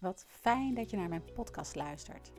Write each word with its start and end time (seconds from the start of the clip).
Wat 0.00 0.24
fijn 0.28 0.74
dat 0.74 0.90
je 0.90 0.96
naar 0.96 1.08
mijn 1.08 1.32
podcast 1.34 1.74
luistert. 1.74 2.32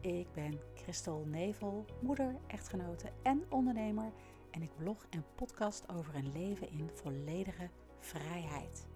Ik 0.00 0.32
ben 0.32 0.60
Christel 0.74 1.24
Nevel, 1.26 1.84
moeder, 2.00 2.36
echtgenote 2.46 3.12
en 3.22 3.44
ondernemer 3.48 4.12
en 4.50 4.62
ik 4.62 4.76
blog 4.76 5.06
en 5.10 5.24
podcast 5.34 5.88
over 5.88 6.14
een 6.14 6.32
leven 6.32 6.70
in 6.70 6.90
volledige 6.94 7.70
vrijheid. 7.98 8.86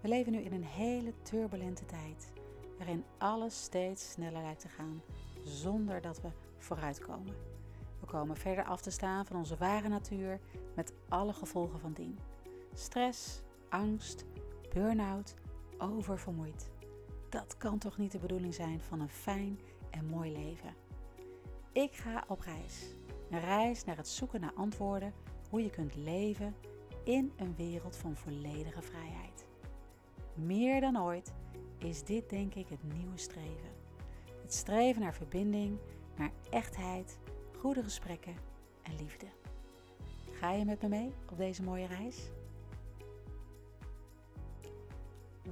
We 0.00 0.08
leven 0.08 0.32
nu 0.32 0.38
in 0.38 0.52
een 0.52 0.64
hele 0.64 1.12
turbulente 1.22 1.84
tijd 1.84 2.32
waarin 2.76 3.04
alles 3.18 3.62
steeds 3.62 4.10
sneller 4.10 4.42
lijkt 4.42 4.60
te 4.60 4.68
gaan 4.68 5.02
zonder 5.44 6.00
dat 6.00 6.20
we 6.20 6.28
vooruitkomen. 6.58 7.34
We 8.00 8.06
komen 8.06 8.36
verder 8.36 8.64
af 8.64 8.80
te 8.80 8.90
staan 8.90 9.26
van 9.26 9.36
onze 9.36 9.56
ware 9.56 9.88
natuur 9.88 10.40
met 10.74 10.92
alle 11.08 11.32
gevolgen 11.32 11.80
van 11.80 11.92
dien. 11.92 12.18
Stress, 12.74 13.42
angst, 13.68 14.24
burn-out, 14.72 15.34
oververmoeid. 15.78 16.76
Dat 17.28 17.56
kan 17.56 17.78
toch 17.78 17.98
niet 17.98 18.12
de 18.12 18.18
bedoeling 18.18 18.54
zijn 18.54 18.80
van 18.80 19.00
een 19.00 19.08
fijn 19.08 19.60
en 19.90 20.06
mooi 20.06 20.32
leven. 20.32 20.74
Ik 21.72 21.92
ga 21.92 22.24
op 22.28 22.40
reis. 22.40 22.94
Een 23.30 23.40
reis 23.40 23.84
naar 23.84 23.96
het 23.96 24.08
zoeken 24.08 24.40
naar 24.40 24.54
antwoorden 24.54 25.12
hoe 25.50 25.62
je 25.62 25.70
kunt 25.70 25.94
leven 25.94 26.54
in 27.04 27.32
een 27.36 27.54
wereld 27.56 27.96
van 27.96 28.16
volledige 28.16 28.82
vrijheid. 28.82 29.46
Meer 30.34 30.80
dan 30.80 30.98
ooit 30.98 31.32
is 31.78 32.04
dit 32.04 32.30
denk 32.30 32.54
ik 32.54 32.68
het 32.68 32.82
nieuwe 32.94 33.18
streven. 33.18 33.76
Het 34.42 34.54
streven 34.54 35.02
naar 35.02 35.14
verbinding, 35.14 35.78
naar 36.16 36.32
echtheid, 36.50 37.18
goede 37.58 37.82
gesprekken 37.82 38.36
en 38.82 38.96
liefde. 38.96 39.26
Ga 40.30 40.52
je 40.52 40.64
met 40.64 40.82
me 40.82 40.88
mee 40.88 41.12
op 41.30 41.36
deze 41.36 41.62
mooie 41.62 41.86
reis? 41.86 42.30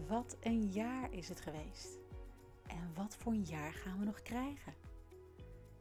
Wat 0.05 0.37
een 0.41 0.73
jaar 0.73 1.13
is 1.13 1.29
het 1.29 1.41
geweest. 1.41 1.99
En 2.67 2.95
wat 2.95 3.17
voor 3.17 3.33
een 3.33 3.45
jaar 3.45 3.73
gaan 3.73 3.99
we 3.99 4.05
nog 4.05 4.23
krijgen? 4.23 4.75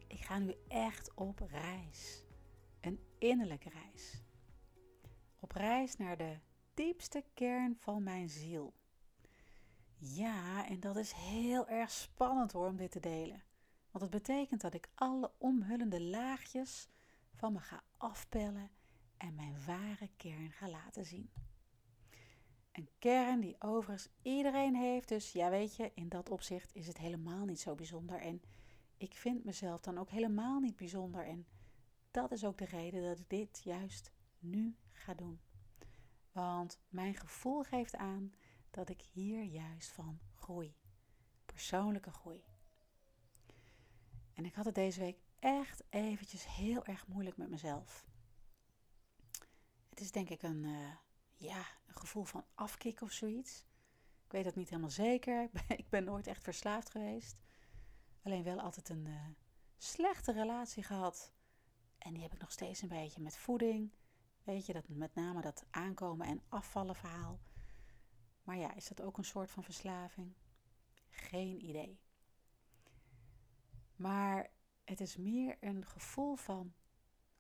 Ik 0.08 0.19
ga 0.19 0.39
nu 0.39 0.55
echt 0.67 1.13
op 1.13 1.39
reis. 1.39 2.23
Een 2.81 2.99
innerlijke 3.17 3.69
reis. 3.69 4.21
Op 5.39 5.52
reis 5.52 5.97
naar 5.97 6.17
de 6.17 6.38
diepste 6.73 7.23
kern 7.33 7.75
van 7.80 8.03
mijn 8.03 8.30
ziel. 8.30 8.73
Ja, 9.97 10.67
en 10.67 10.80
dat 10.80 10.95
is 10.95 11.11
heel 11.11 11.67
erg 11.67 11.91
spannend 11.91 12.52
hoor 12.52 12.67
om 12.67 12.75
dit 12.75 12.91
te 12.91 12.99
delen. 12.99 13.43
Want 13.91 14.03
het 14.03 14.23
betekent 14.23 14.61
dat 14.61 14.73
ik 14.73 14.89
alle 14.95 15.31
omhullende 15.38 16.02
laagjes 16.02 16.88
van 17.33 17.53
me 17.53 17.59
ga 17.59 17.83
afpellen 17.97 18.69
en 19.17 19.36
mijn 19.36 19.55
ware 19.66 20.09
kern 20.17 20.52
ga 20.52 20.69
laten 20.69 21.05
zien. 21.05 21.31
Een 22.75 22.89
kern 22.99 23.39
die 23.39 23.55
overigens 23.59 24.07
iedereen 24.21 24.75
heeft. 24.75 25.07
Dus 25.07 25.31
ja, 25.31 25.49
weet 25.49 25.75
je, 25.75 25.91
in 25.93 26.09
dat 26.09 26.29
opzicht 26.29 26.73
is 26.73 26.87
het 26.87 26.97
helemaal 26.97 27.45
niet 27.45 27.59
zo 27.59 27.75
bijzonder. 27.75 28.19
En 28.19 28.41
ik 28.97 29.13
vind 29.13 29.43
mezelf 29.43 29.81
dan 29.81 29.97
ook 29.97 30.09
helemaal 30.09 30.59
niet 30.59 30.75
bijzonder. 30.75 31.25
En 31.25 31.47
dat 32.11 32.31
is 32.31 32.45
ook 32.45 32.57
de 32.57 32.65
reden 32.65 33.03
dat 33.03 33.19
ik 33.19 33.29
dit 33.29 33.61
juist 33.63 34.11
nu 34.39 34.75
ga 34.91 35.13
doen. 35.13 35.39
Want 36.31 36.79
mijn 36.89 37.15
gevoel 37.15 37.63
geeft 37.63 37.95
aan 37.95 38.33
dat 38.69 38.89
ik 38.89 39.01
hier 39.01 39.43
juist 39.43 39.91
van 39.91 40.19
groei. 40.33 40.75
Persoonlijke 41.45 42.11
groei. 42.11 42.43
En 44.33 44.45
ik 44.45 44.55
had 44.55 44.65
het 44.65 44.75
deze 44.75 44.99
week 44.99 45.17
echt 45.39 45.83
eventjes 45.89 46.47
heel 46.47 46.85
erg 46.85 47.07
moeilijk 47.07 47.37
met 47.37 47.49
mezelf. 47.49 48.05
Het 49.89 49.99
is 49.99 50.11
denk 50.11 50.29
ik 50.29 50.41
een, 50.41 50.63
uh, 50.63 50.95
ja, 51.36 51.66
een 51.88 51.95
gevoel 51.95 52.23
van 52.23 52.45
afkicken 52.53 53.05
of 53.05 53.11
zoiets. 53.11 53.66
Ik 54.25 54.31
weet 54.31 54.44
dat 54.44 54.55
niet 54.55 54.69
helemaal 54.69 54.89
zeker. 54.89 55.50
Ik 55.67 55.89
ben 55.89 56.03
nooit 56.03 56.27
echt 56.27 56.44
verslaafd 56.44 56.89
geweest. 56.89 57.38
Alleen 58.23 58.44
wel 58.44 58.59
altijd 58.59 58.89
een 58.89 59.05
uh, 59.05 59.27
slechte 59.77 60.31
relatie 60.31 60.83
gehad. 60.83 61.33
En 61.97 62.14
die 62.14 62.23
heb 62.23 62.33
ik 62.33 62.42
nog 62.42 62.52
steeds 62.52 62.82
een 62.82 62.87
beetje 62.87 63.21
met 63.21 63.37
voeding. 63.37 63.92
Weet 64.43 64.65
je, 64.65 64.73
dat 64.73 64.87
met 64.87 65.15
name 65.15 65.42
dat 65.42 65.65
aankomen 65.70 66.27
en 66.27 66.42
afvallen 66.49 66.95
verhaal. 66.95 67.39
Maar 68.43 68.58
ja, 68.58 68.73
is 68.73 68.88
dat 68.88 69.02
ook 69.02 69.17
een 69.17 69.26
soort 69.26 69.52
van 69.52 69.64
verslaving? 69.64 70.33
Geen 71.09 71.65
idee. 71.65 71.99
Maar 73.95 74.52
het 74.83 74.99
is 74.99 75.17
meer 75.17 75.58
een 75.59 75.86
gevoel 75.86 76.36
van 76.36 76.73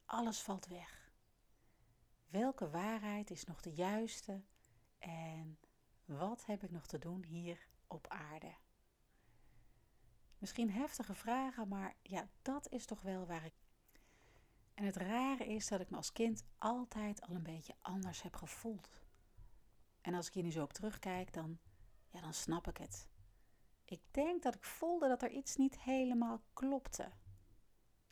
alles 0.05 0.41
valt 0.41 0.67
weg. 0.67 1.04
Welke 2.35 2.69
waarheid 2.69 3.31
is 3.31 3.43
nog 3.43 3.61
de 3.61 3.73
juiste 3.73 4.43
en 4.97 5.59
wat 6.05 6.45
heb 6.45 6.63
ik 6.63 6.71
nog 6.71 6.87
te 6.87 6.99
doen 6.99 7.23
hier 7.23 7.67
op 7.87 8.07
aarde? 8.07 8.55
Misschien 10.37 10.71
heftige 10.71 11.13
vragen, 11.13 11.67
maar 11.67 11.95
ja, 12.01 12.29
dat 12.41 12.69
is 12.69 12.85
toch 12.85 13.01
wel 13.01 13.25
waar 13.25 13.45
ik. 13.45 13.53
En 14.73 14.85
het 14.85 14.95
rare 14.95 15.45
is 15.45 15.67
dat 15.67 15.79
ik 15.79 15.89
me 15.89 15.97
als 15.97 16.11
kind 16.11 16.43
altijd 16.57 17.21
al 17.21 17.35
een 17.35 17.43
beetje 17.43 17.75
anders 17.81 18.21
heb 18.21 18.35
gevoeld. 18.35 19.01
En 20.01 20.13
als 20.13 20.27
ik 20.27 20.33
hier 20.33 20.43
nu 20.43 20.51
zo 20.51 20.63
op 20.63 20.73
terugkijk, 20.73 21.33
dan, 21.33 21.59
ja, 22.09 22.21
dan 22.21 22.33
snap 22.33 22.67
ik 22.67 22.77
het. 22.77 23.09
Ik 23.85 24.01
denk 24.11 24.43
dat 24.43 24.55
ik 24.55 24.63
voelde 24.63 25.07
dat 25.07 25.21
er 25.21 25.31
iets 25.31 25.55
niet 25.55 25.79
helemaal 25.79 26.41
klopte. 26.53 27.11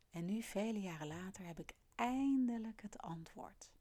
En 0.09 0.25
nu, 0.25 0.41
vele 0.41 0.79
jaren 0.79 1.07
later, 1.07 1.45
heb 1.45 1.59
ik 1.59 1.73
eindelijk 1.95 2.81
het 2.81 2.97
antwoord. 2.97 3.71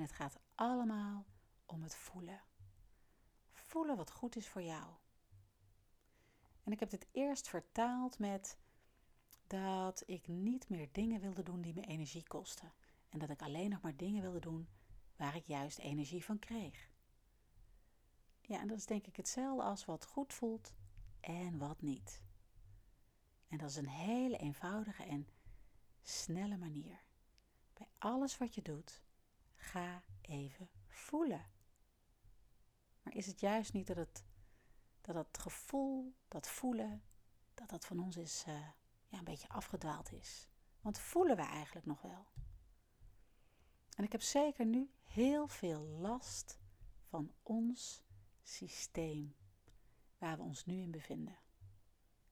En 0.00 0.06
het 0.06 0.14
gaat 0.14 0.38
allemaal 0.54 1.26
om 1.66 1.82
het 1.82 1.94
voelen. 1.94 2.42
Voelen 3.52 3.96
wat 3.96 4.10
goed 4.10 4.36
is 4.36 4.48
voor 4.48 4.62
jou. 4.62 4.94
En 6.64 6.72
ik 6.72 6.80
heb 6.80 6.90
dit 6.90 7.06
eerst 7.12 7.48
vertaald 7.48 8.18
met 8.18 8.58
dat 9.46 10.02
ik 10.06 10.28
niet 10.28 10.68
meer 10.68 10.88
dingen 10.92 11.20
wilde 11.20 11.42
doen 11.42 11.60
die 11.60 11.74
me 11.74 11.80
energie 11.80 12.22
kosten. 12.22 12.72
En 13.08 13.18
dat 13.18 13.30
ik 13.30 13.42
alleen 13.42 13.70
nog 13.70 13.80
maar 13.80 13.96
dingen 13.96 14.22
wilde 14.22 14.38
doen 14.40 14.68
waar 15.16 15.36
ik 15.36 15.46
juist 15.46 15.78
energie 15.78 16.24
van 16.24 16.38
kreeg. 16.38 16.90
Ja, 18.40 18.60
en 18.60 18.68
dat 18.68 18.78
is 18.78 18.86
denk 18.86 19.06
ik 19.06 19.16
hetzelfde 19.16 19.62
als 19.62 19.84
wat 19.84 20.06
goed 20.06 20.34
voelt 20.34 20.74
en 21.20 21.58
wat 21.58 21.82
niet. 21.82 22.22
En 23.48 23.58
dat 23.58 23.70
is 23.70 23.76
een 23.76 23.88
hele 23.88 24.36
eenvoudige 24.36 25.04
en 25.04 25.28
snelle 26.02 26.56
manier. 26.56 27.04
Bij 27.72 27.88
alles 27.98 28.38
wat 28.38 28.54
je 28.54 28.62
doet, 28.62 29.02
Ga 29.60 30.02
even 30.20 30.68
voelen. 30.86 31.50
Maar 33.02 33.14
is 33.14 33.26
het 33.26 33.40
juist 33.40 33.72
niet 33.72 33.86
dat 33.86 33.96
het, 33.96 34.24
dat 35.00 35.38
gevoel, 35.38 36.14
dat 36.28 36.48
voelen, 36.48 37.02
dat 37.54 37.68
dat 37.68 37.84
van 37.84 38.00
ons 38.00 38.16
is, 38.16 38.44
uh, 38.48 38.54
ja, 39.06 39.18
een 39.18 39.24
beetje 39.24 39.48
afgedwaald 39.48 40.12
is? 40.12 40.48
Want 40.80 40.98
voelen 40.98 41.36
we 41.36 41.42
eigenlijk 41.42 41.86
nog 41.86 42.02
wel? 42.02 42.26
En 43.96 44.04
ik 44.04 44.12
heb 44.12 44.22
zeker 44.22 44.66
nu 44.66 44.90
heel 45.02 45.48
veel 45.48 45.80
last 45.80 46.58
van 47.02 47.32
ons 47.42 48.02
systeem 48.42 49.36
waar 50.18 50.36
we 50.36 50.42
ons 50.42 50.64
nu 50.64 50.80
in 50.80 50.90
bevinden. 50.90 51.38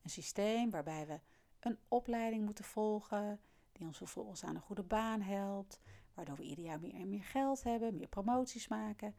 Een 0.02 0.10
systeem 0.10 0.70
waarbij 0.70 1.06
we 1.06 1.20
een 1.60 1.78
opleiding 1.88 2.44
moeten 2.44 2.64
volgen, 2.64 3.40
die 3.72 3.86
ons 3.86 3.96
vervolgens 3.96 4.44
aan 4.44 4.54
een 4.54 4.62
goede 4.62 4.82
baan 4.82 5.20
helpt, 5.20 5.80
waardoor 6.18 6.36
we 6.36 6.42
ieder 6.42 6.64
jaar 6.64 6.80
meer 6.80 6.94
en 6.94 7.08
meer 7.08 7.24
geld 7.24 7.62
hebben, 7.62 7.96
meer 7.96 8.08
promoties 8.08 8.68
maken. 8.68 9.14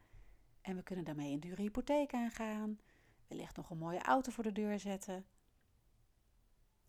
En 0.60 0.76
we 0.76 0.82
kunnen 0.82 1.04
daarmee 1.04 1.32
een 1.32 1.40
dure 1.40 1.62
hypotheek 1.62 2.14
aangaan, 2.14 2.78
wellicht 3.26 3.56
nog 3.56 3.70
een 3.70 3.78
mooie 3.78 4.02
auto 4.02 4.32
voor 4.32 4.44
de 4.44 4.52
deur 4.52 4.78
zetten. 4.78 5.26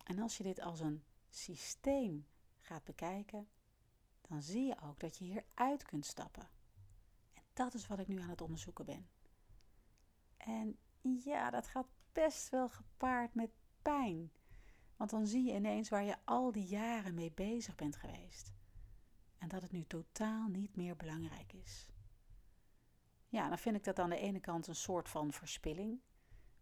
En 0.03 0.19
als 0.19 0.37
je 0.37 0.43
dit 0.43 0.61
als 0.61 0.79
een 0.79 1.03
systeem 1.29 2.27
gaat 2.59 2.83
bekijken, 2.83 3.47
dan 4.21 4.41
zie 4.41 4.65
je 4.65 4.81
ook 4.81 4.99
dat 4.99 5.17
je 5.17 5.23
hieruit 5.23 5.83
kunt 5.83 6.05
stappen. 6.05 6.49
En 7.33 7.43
dat 7.53 7.73
is 7.73 7.87
wat 7.87 7.99
ik 7.99 8.07
nu 8.07 8.19
aan 8.19 8.29
het 8.29 8.41
onderzoeken 8.41 8.85
ben. 8.85 9.09
En 10.37 10.77
ja, 11.01 11.49
dat 11.49 11.67
gaat 11.67 11.87
best 12.11 12.49
wel 12.49 12.69
gepaard 12.69 13.33
met 13.33 13.51
pijn. 13.81 14.31
Want 14.95 15.09
dan 15.09 15.27
zie 15.27 15.43
je 15.43 15.55
ineens 15.55 15.89
waar 15.89 16.03
je 16.03 16.17
al 16.25 16.51
die 16.51 16.65
jaren 16.65 17.13
mee 17.13 17.31
bezig 17.31 17.75
bent 17.75 17.95
geweest. 17.95 18.59
En 19.41 19.47
dat 19.47 19.61
het 19.61 19.71
nu 19.71 19.83
totaal 19.83 20.47
niet 20.47 20.75
meer 20.75 20.95
belangrijk 20.95 21.53
is. 21.53 21.85
Ja, 23.27 23.47
dan 23.49 23.57
vind 23.57 23.75
ik 23.75 23.83
dat 23.83 23.99
aan 23.99 24.09
de 24.09 24.17
ene 24.17 24.39
kant 24.39 24.67
een 24.67 24.75
soort 24.75 25.09
van 25.09 25.31
verspilling. 25.31 25.99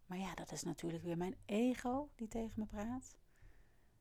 Maar 0.06 0.18
ja, 0.18 0.34
dat 0.34 0.52
is 0.52 0.62
natuurlijk 0.62 1.02
weer 1.04 1.16
mijn 1.16 1.36
ego 1.44 2.10
die 2.14 2.28
tegen 2.28 2.60
me 2.60 2.66
praat. 2.66 3.16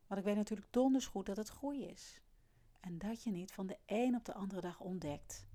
Want 0.08 0.20
ik 0.20 0.26
weet 0.26 0.36
natuurlijk 0.36 0.72
donders 0.72 1.06
goed 1.06 1.26
dat 1.26 1.38
het 1.38 1.50
groei 1.50 1.86
is. 1.86 2.22
En 2.80 2.98
dat 2.98 3.24
je 3.24 3.32
niet 3.32 3.52
van 3.52 3.68
de 3.68 3.78
een 3.86 4.16
op 4.16 4.26
de 4.26 4.34
andere 4.34 4.62
dag 4.62 4.80
ontdekt 4.80 5.48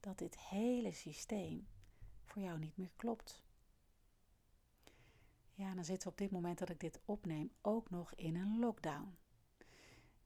dat 0.00 0.18
dit 0.18 0.38
hele 0.38 0.92
systeem 0.92 1.68
voor 2.24 2.42
jou 2.42 2.58
niet 2.58 2.76
meer 2.76 2.92
klopt. 2.96 3.42
Ja, 5.54 5.74
dan 5.74 5.84
zitten 5.84 6.06
we 6.06 6.12
op 6.12 6.18
dit 6.18 6.30
moment 6.30 6.58
dat 6.58 6.68
ik 6.68 6.80
dit 6.80 7.00
opneem 7.04 7.52
ook 7.60 7.90
nog 7.90 8.14
in 8.14 8.36
een 8.36 8.58
lockdown. 8.58 9.16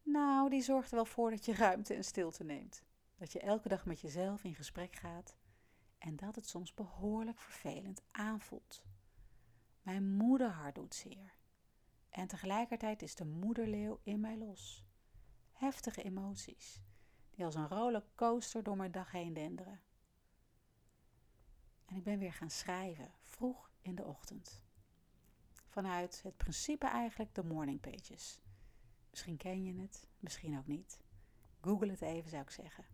Nou, 0.07 0.51
die 0.51 0.63
zorgt 0.63 0.91
er 0.91 0.95
wel 0.95 1.05
voor 1.05 1.31
dat 1.31 1.45
je 1.45 1.55
ruimte 1.55 1.95
en 1.95 2.05
stilte 2.05 2.45
neemt. 2.45 2.85
Dat 3.17 3.33
je 3.33 3.41
elke 3.41 3.69
dag 3.69 3.87
met 3.87 4.01
jezelf 4.01 4.45
in 4.45 4.55
gesprek 4.55 4.97
gaat 4.97 5.37
en 5.99 6.17
dat 6.17 6.35
het 6.35 6.49
soms 6.49 6.75
behoorlijk 6.75 7.39
vervelend 7.39 8.03
aanvoelt. 8.11 8.83
Mijn 9.83 10.17
moederhart 10.17 10.75
doet 10.75 10.95
zeer. 10.95 11.35
En 12.11 12.27
tegelijkertijd 12.27 13.03
is 13.03 13.15
de 13.15 13.25
moederleeuw 13.25 14.01
in 14.03 14.21
mij 14.21 14.37
los. 14.37 14.85
Heftige 15.53 16.03
emoties, 16.03 16.81
die 17.31 17.45
als 17.45 17.55
een 17.55 17.69
rollercoaster 17.69 18.63
door 18.63 18.77
mijn 18.77 18.93
dag 18.93 19.11
heen 19.11 19.33
denderen. 19.33 19.81
En 21.85 21.97
ik 21.97 22.05
ben 22.05 22.19
weer 22.19 22.33
gaan 22.33 22.51
schrijven, 22.51 23.15
vroeg 23.23 23.71
in 23.81 23.95
de 23.95 24.05
ochtend. 24.05 24.63
Vanuit 25.69 26.23
het 26.23 26.37
principe 26.37 26.87
eigenlijk 26.87 27.35
de 27.35 27.45
morning 27.45 27.81
pages. 27.81 28.41
Misschien 29.17 29.37
ken 29.37 29.65
je 29.65 29.81
het, 29.81 30.07
misschien 30.21 30.59
ook 30.59 30.67
niet. 30.67 30.99
Google 31.61 31.91
het 31.91 32.01
even, 32.01 32.31
zou 32.31 32.43
ik 32.43 32.51
zeggen. 32.51 32.85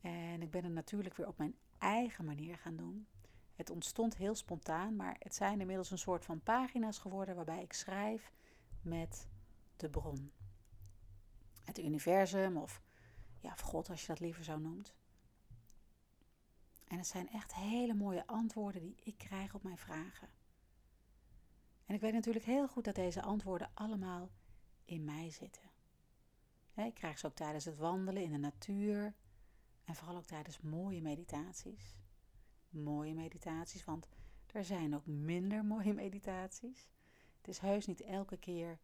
En 0.00 0.42
ik 0.42 0.50
ben 0.50 0.64
het 0.64 0.72
natuurlijk 0.72 1.14
weer 1.14 1.26
op 1.26 1.38
mijn 1.38 1.54
eigen 1.78 2.24
manier 2.24 2.58
gaan 2.58 2.76
doen. 2.76 3.06
Het 3.54 3.70
ontstond 3.70 4.16
heel 4.16 4.34
spontaan, 4.34 4.96
maar 4.96 5.16
het 5.18 5.34
zijn 5.34 5.60
inmiddels 5.60 5.90
een 5.90 5.98
soort 5.98 6.24
van 6.24 6.40
pagina's 6.40 6.98
geworden 6.98 7.34
waarbij 7.34 7.62
ik 7.62 7.72
schrijf 7.72 8.32
met 8.82 9.28
de 9.76 9.88
bron. 9.88 10.32
Het 11.64 11.78
universum 11.78 12.56
of, 12.56 12.82
ja, 13.40 13.54
God 13.54 13.90
als 13.90 14.00
je 14.00 14.06
dat 14.06 14.20
liever 14.20 14.44
zo 14.44 14.58
noemt. 14.58 14.94
En 16.84 16.98
het 16.98 17.06
zijn 17.06 17.28
echt 17.28 17.54
hele 17.54 17.94
mooie 17.94 18.26
antwoorden 18.26 18.80
die 18.80 18.96
ik 19.02 19.18
krijg 19.18 19.54
op 19.54 19.62
mijn 19.62 19.78
vragen. 19.78 20.28
En 21.86 21.94
ik 21.94 22.00
weet 22.00 22.12
natuurlijk 22.12 22.44
heel 22.44 22.68
goed 22.68 22.84
dat 22.84 22.94
deze 22.94 23.22
antwoorden 23.22 23.70
allemaal 23.74 24.30
in 24.88 25.04
mij 25.04 25.30
zitten. 25.30 25.70
Ik 26.74 26.94
krijg 26.94 27.18
ze 27.18 27.26
ook 27.26 27.34
tijdens 27.34 27.64
het 27.64 27.76
wandelen 27.76 28.22
in 28.22 28.32
de 28.32 28.38
natuur 28.38 29.14
en 29.84 29.94
vooral 29.94 30.16
ook 30.16 30.24
tijdens 30.24 30.60
mooie 30.60 31.00
meditaties. 31.00 31.96
Mooie 32.68 33.14
meditaties, 33.14 33.84
want 33.84 34.08
er 34.46 34.64
zijn 34.64 34.94
ook 34.94 35.06
minder 35.06 35.64
mooie 35.74 35.94
meditaties. 35.94 36.88
Het 37.36 37.48
is 37.48 37.58
heus 37.58 37.86
niet 37.86 38.00
elke 38.00 38.36
keer 38.36 38.78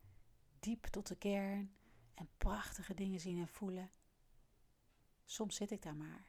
diep 0.61 0.85
tot 0.85 1.07
de 1.07 1.17
kern 1.17 1.75
en 2.15 2.29
prachtige 2.37 2.95
dingen 2.95 3.21
zien 3.21 3.41
en 3.41 3.49
voelen. 3.49 3.91
Soms 5.25 5.57
zit 5.57 5.71
ik 5.71 5.83
daar 5.83 5.97
maar 5.97 6.27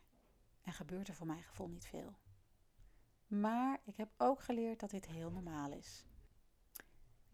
en 0.61 0.73
gebeurt 0.73 1.07
er 1.07 1.15
voor 1.15 1.27
mijn 1.27 1.43
gevoel 1.43 1.67
niet 1.67 1.85
veel. 1.85 2.15
Maar 3.27 3.81
ik 3.83 3.97
heb 3.97 4.09
ook 4.17 4.41
geleerd 4.41 4.79
dat 4.79 4.89
dit 4.89 5.05
heel 5.05 5.31
normaal 5.31 5.71
is. 5.71 6.05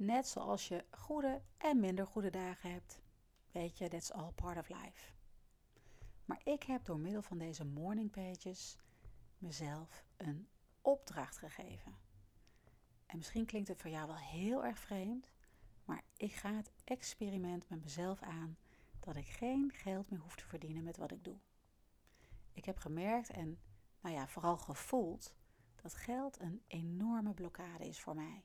Net 0.01 0.27
zoals 0.27 0.67
je 0.67 0.85
goede 0.91 1.41
en 1.57 1.79
minder 1.79 2.07
goede 2.07 2.29
dagen 2.29 2.71
hebt. 2.71 2.99
Weet 3.51 3.77
je, 3.77 3.87
that's 3.87 4.11
all 4.11 4.31
part 4.31 4.57
of 4.57 4.69
life. 4.69 5.13
Maar 6.25 6.41
ik 6.43 6.63
heb 6.63 6.85
door 6.85 6.99
middel 6.99 7.21
van 7.21 7.37
deze 7.37 7.65
morning 7.65 8.11
pages 8.11 8.77
mezelf 9.37 10.05
een 10.17 10.47
opdracht 10.81 11.37
gegeven. 11.37 11.95
En 13.05 13.17
misschien 13.17 13.45
klinkt 13.45 13.67
het 13.67 13.81
voor 13.81 13.89
jou 13.89 14.07
wel 14.07 14.17
heel 14.17 14.65
erg 14.65 14.79
vreemd, 14.79 15.31
maar 15.85 16.03
ik 16.17 16.33
ga 16.33 16.53
het 16.53 16.71
experiment 16.83 17.69
met 17.69 17.83
mezelf 17.83 18.21
aan 18.21 18.57
dat 18.99 19.15
ik 19.15 19.27
geen 19.27 19.71
geld 19.73 20.09
meer 20.09 20.19
hoef 20.19 20.35
te 20.35 20.45
verdienen 20.45 20.83
met 20.83 20.97
wat 20.97 21.11
ik 21.11 21.23
doe. 21.23 21.37
Ik 22.51 22.65
heb 22.65 22.77
gemerkt 22.77 23.29
en 23.29 23.59
nou 23.99 24.15
ja, 24.15 24.27
vooral 24.27 24.57
gevoeld 24.57 25.35
dat 25.81 25.93
geld 25.93 26.39
een 26.39 26.63
enorme 26.67 27.33
blokkade 27.33 27.87
is 27.87 27.99
voor 27.99 28.15
mij. 28.15 28.43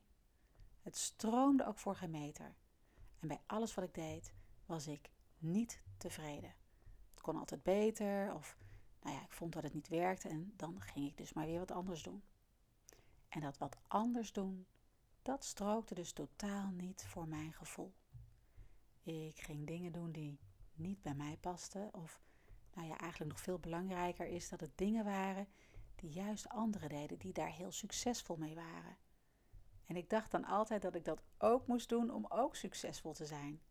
Het 0.87 0.97
stroomde 0.97 1.65
ook 1.65 1.77
voor 1.77 1.95
geen 1.95 2.11
meter. 2.11 2.55
En 3.19 3.27
bij 3.27 3.41
alles 3.45 3.73
wat 3.73 3.83
ik 3.83 3.93
deed 3.93 4.33
was 4.65 4.87
ik 4.87 5.09
niet 5.37 5.81
tevreden. 5.97 6.53
Het 7.13 7.21
kon 7.21 7.37
altijd 7.37 7.63
beter 7.63 8.33
of 8.33 8.57
nou 9.01 9.15
ja, 9.15 9.23
ik 9.23 9.31
vond 9.31 9.53
dat 9.53 9.63
het 9.63 9.73
niet 9.73 9.87
werkte 9.87 10.29
en 10.29 10.53
dan 10.55 10.81
ging 10.81 11.07
ik 11.07 11.17
dus 11.17 11.33
maar 11.33 11.45
weer 11.45 11.59
wat 11.59 11.71
anders 11.71 12.03
doen. 12.03 12.23
En 13.29 13.41
dat 13.41 13.57
wat 13.57 13.77
anders 13.87 14.31
doen, 14.33 14.65
dat 15.21 15.45
strookte 15.45 15.93
dus 15.93 16.11
totaal 16.11 16.69
niet 16.69 17.05
voor 17.05 17.27
mijn 17.27 17.53
gevoel. 17.53 17.93
Ik 19.03 19.39
ging 19.39 19.67
dingen 19.67 19.91
doen 19.91 20.11
die 20.11 20.39
niet 20.73 21.01
bij 21.01 21.15
mij 21.15 21.37
pasten 21.37 21.93
of 21.93 22.21
nou 22.73 22.87
ja, 22.87 22.97
eigenlijk 22.97 23.31
nog 23.31 23.41
veel 23.41 23.59
belangrijker 23.59 24.27
is 24.27 24.49
dat 24.49 24.59
het 24.59 24.77
dingen 24.77 25.05
waren 25.05 25.47
die 25.95 26.09
juist 26.09 26.49
anderen 26.49 26.89
deden, 26.89 27.17
die 27.17 27.33
daar 27.33 27.51
heel 27.51 27.71
succesvol 27.71 28.35
mee 28.35 28.55
waren. 28.55 28.97
En 29.87 29.95
ik 29.95 30.09
dacht 30.09 30.31
dan 30.31 30.45
altijd 30.45 30.81
dat 30.81 30.95
ik 30.95 31.05
dat 31.05 31.21
ook 31.37 31.67
moest 31.67 31.89
doen 31.89 32.11
om 32.11 32.25
ook 32.29 32.55
succesvol 32.55 33.13
te 33.13 33.25
zijn. 33.25 33.61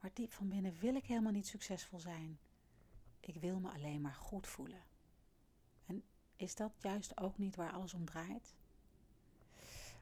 Maar 0.00 0.10
diep 0.14 0.32
van 0.32 0.48
binnen 0.48 0.78
wil 0.78 0.94
ik 0.94 1.06
helemaal 1.06 1.32
niet 1.32 1.46
succesvol 1.46 2.00
zijn. 2.00 2.38
Ik 3.20 3.36
wil 3.36 3.60
me 3.60 3.70
alleen 3.70 4.00
maar 4.00 4.14
goed 4.14 4.46
voelen. 4.46 4.82
En 5.86 6.04
is 6.36 6.54
dat 6.54 6.72
juist 6.78 7.20
ook 7.20 7.38
niet 7.38 7.56
waar 7.56 7.72
alles 7.72 7.94
om 7.94 8.04
draait? 8.04 8.54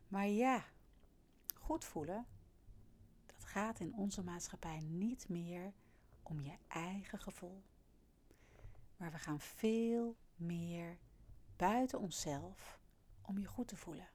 Maar 0.09 0.27
ja, 0.27 0.65
goed 1.55 1.85
voelen, 1.85 2.27
dat 3.27 3.45
gaat 3.45 3.81
in 3.81 3.95
onze 3.95 4.23
maatschappij 4.23 4.81
niet 4.81 5.29
meer 5.29 5.73
om 6.23 6.41
je 6.41 6.57
eigen 6.69 7.19
gevoel. 7.19 7.63
Maar 8.97 9.11
we 9.11 9.19
gaan 9.19 9.41
veel 9.41 10.17
meer 10.37 10.99
buiten 11.57 11.99
onszelf 11.99 12.81
om 13.21 13.39
je 13.39 13.47
goed 13.47 13.69
te 13.69 13.77
voelen. 13.77 14.09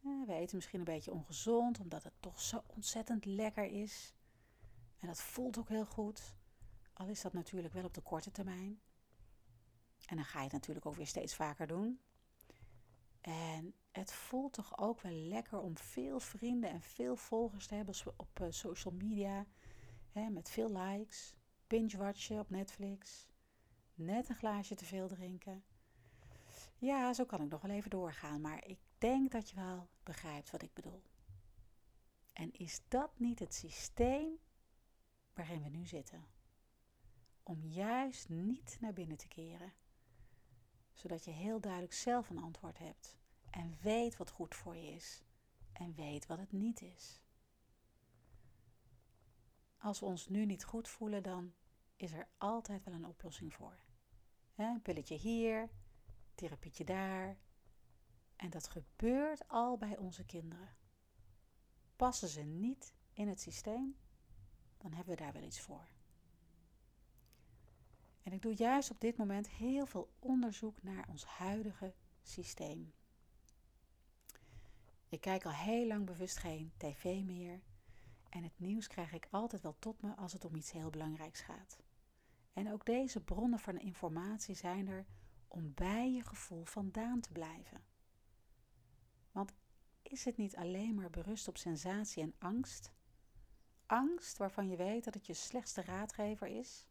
We 0.00 0.32
eten 0.34 0.56
misschien 0.56 0.78
een 0.78 0.84
beetje 0.84 1.12
ongezond, 1.12 1.80
omdat 1.80 2.02
het 2.02 2.12
toch 2.20 2.40
zo 2.40 2.62
ontzettend 2.66 3.24
lekker 3.24 3.64
is. 3.64 4.14
En 4.98 5.06
dat 5.06 5.20
voelt 5.20 5.58
ook 5.58 5.68
heel 5.68 5.86
goed. 5.86 6.34
Al 6.92 7.06
is 7.06 7.20
dat 7.20 7.32
natuurlijk 7.32 7.74
wel 7.74 7.84
op 7.84 7.94
de 7.94 8.00
korte 8.00 8.30
termijn. 8.30 8.80
En 10.06 10.16
dan 10.16 10.24
ga 10.24 10.38
je 10.38 10.44
het 10.44 10.52
natuurlijk 10.52 10.86
ook 10.86 10.94
weer 10.94 11.06
steeds 11.06 11.34
vaker 11.34 11.66
doen. 11.66 12.00
En 13.20 13.74
het 13.90 14.12
voelt 14.12 14.52
toch 14.52 14.78
ook 14.78 15.00
wel 15.00 15.12
lekker 15.12 15.60
om 15.60 15.76
veel 15.76 16.20
vrienden 16.20 16.70
en 16.70 16.82
veel 16.82 17.16
volgers 17.16 17.66
te 17.66 17.74
hebben 17.74 17.94
op 18.16 18.40
eh, 18.40 18.46
social 18.50 18.94
media. 18.94 19.46
Hè, 20.10 20.30
met 20.30 20.50
veel 20.50 20.72
likes. 20.72 21.34
Binge-watchen 21.66 22.38
op 22.38 22.50
Netflix. 22.50 23.28
Net 23.94 24.28
een 24.28 24.34
glaasje 24.34 24.74
te 24.74 24.84
veel 24.84 25.08
drinken. 25.08 25.64
Ja, 26.78 27.12
zo 27.12 27.24
kan 27.24 27.42
ik 27.42 27.50
nog 27.50 27.62
wel 27.62 27.70
even 27.70 27.90
doorgaan. 27.90 28.40
Maar 28.40 28.66
ik 28.66 28.78
denk 29.00 29.30
dat 29.30 29.50
je 29.50 29.56
wel 29.56 29.88
begrijpt 30.02 30.50
wat 30.50 30.62
ik 30.62 30.74
bedoel. 30.74 31.02
En 32.32 32.52
is 32.52 32.80
dat 32.88 33.18
niet 33.18 33.38
het 33.38 33.54
systeem 33.54 34.38
waarin 35.34 35.62
we 35.62 35.68
nu 35.68 35.86
zitten? 35.86 36.24
Om 37.42 37.64
juist 37.64 38.28
niet 38.28 38.76
naar 38.80 38.92
binnen 38.92 39.16
te 39.16 39.28
keren, 39.28 39.72
zodat 40.92 41.24
je 41.24 41.30
heel 41.30 41.60
duidelijk 41.60 41.92
zelf 41.92 42.30
een 42.30 42.42
antwoord 42.42 42.78
hebt 42.78 43.18
en 43.50 43.78
weet 43.82 44.16
wat 44.16 44.30
goed 44.30 44.54
voor 44.54 44.76
je 44.76 44.90
is 44.90 45.22
en 45.72 45.94
weet 45.94 46.26
wat 46.26 46.38
het 46.38 46.52
niet 46.52 46.80
is. 46.80 47.20
Als 49.78 50.00
we 50.00 50.06
ons 50.06 50.28
nu 50.28 50.44
niet 50.44 50.64
goed 50.64 50.88
voelen, 50.88 51.22
dan 51.22 51.52
is 51.96 52.12
er 52.12 52.28
altijd 52.38 52.84
wel 52.84 52.94
een 52.94 53.06
oplossing 53.06 53.54
voor. 53.54 53.78
Een 54.54 54.82
pilletje 54.82 55.16
hier, 55.16 55.70
therapietje 56.34 56.84
daar, 56.84 57.38
en 58.40 58.50
dat 58.50 58.68
gebeurt 58.68 59.48
al 59.48 59.76
bij 59.76 59.96
onze 59.96 60.24
kinderen. 60.24 60.76
Passen 61.96 62.28
ze 62.28 62.40
niet 62.40 62.94
in 63.12 63.28
het 63.28 63.40
systeem, 63.40 63.96
dan 64.78 64.92
hebben 64.92 65.14
we 65.14 65.22
daar 65.22 65.32
wel 65.32 65.42
iets 65.42 65.60
voor. 65.60 65.88
En 68.22 68.32
ik 68.32 68.42
doe 68.42 68.54
juist 68.54 68.90
op 68.90 69.00
dit 69.00 69.16
moment 69.16 69.48
heel 69.48 69.86
veel 69.86 70.12
onderzoek 70.18 70.82
naar 70.82 71.08
ons 71.08 71.24
huidige 71.24 71.94
systeem. 72.22 72.92
Ik 75.08 75.20
kijk 75.20 75.44
al 75.44 75.52
heel 75.52 75.86
lang 75.86 76.06
bewust 76.06 76.38
geen 76.38 76.72
tv 76.76 77.22
meer. 77.24 77.60
En 78.28 78.42
het 78.42 78.58
nieuws 78.58 78.86
krijg 78.86 79.12
ik 79.12 79.28
altijd 79.30 79.62
wel 79.62 79.76
tot 79.78 80.02
me 80.02 80.14
als 80.16 80.32
het 80.32 80.44
om 80.44 80.54
iets 80.54 80.72
heel 80.72 80.90
belangrijks 80.90 81.40
gaat. 81.40 81.78
En 82.52 82.72
ook 82.72 82.84
deze 82.86 83.24
bronnen 83.24 83.58
van 83.58 83.78
informatie 83.78 84.54
zijn 84.54 84.88
er 84.88 85.06
om 85.48 85.74
bij 85.74 86.12
je 86.12 86.22
gevoel 86.22 86.64
vandaan 86.64 87.20
te 87.20 87.32
blijven. 87.32 87.89
Want 89.32 89.52
is 90.02 90.24
het 90.24 90.36
niet 90.36 90.56
alleen 90.56 90.94
maar 90.94 91.10
berust 91.10 91.48
op 91.48 91.56
sensatie 91.56 92.22
en 92.22 92.34
angst? 92.38 92.92
Angst 93.86 94.36
waarvan 94.36 94.68
je 94.68 94.76
weet 94.76 95.04
dat 95.04 95.14
het 95.14 95.26
je 95.26 95.34
slechtste 95.34 95.82
raadgever 95.82 96.46
is? 96.46 96.86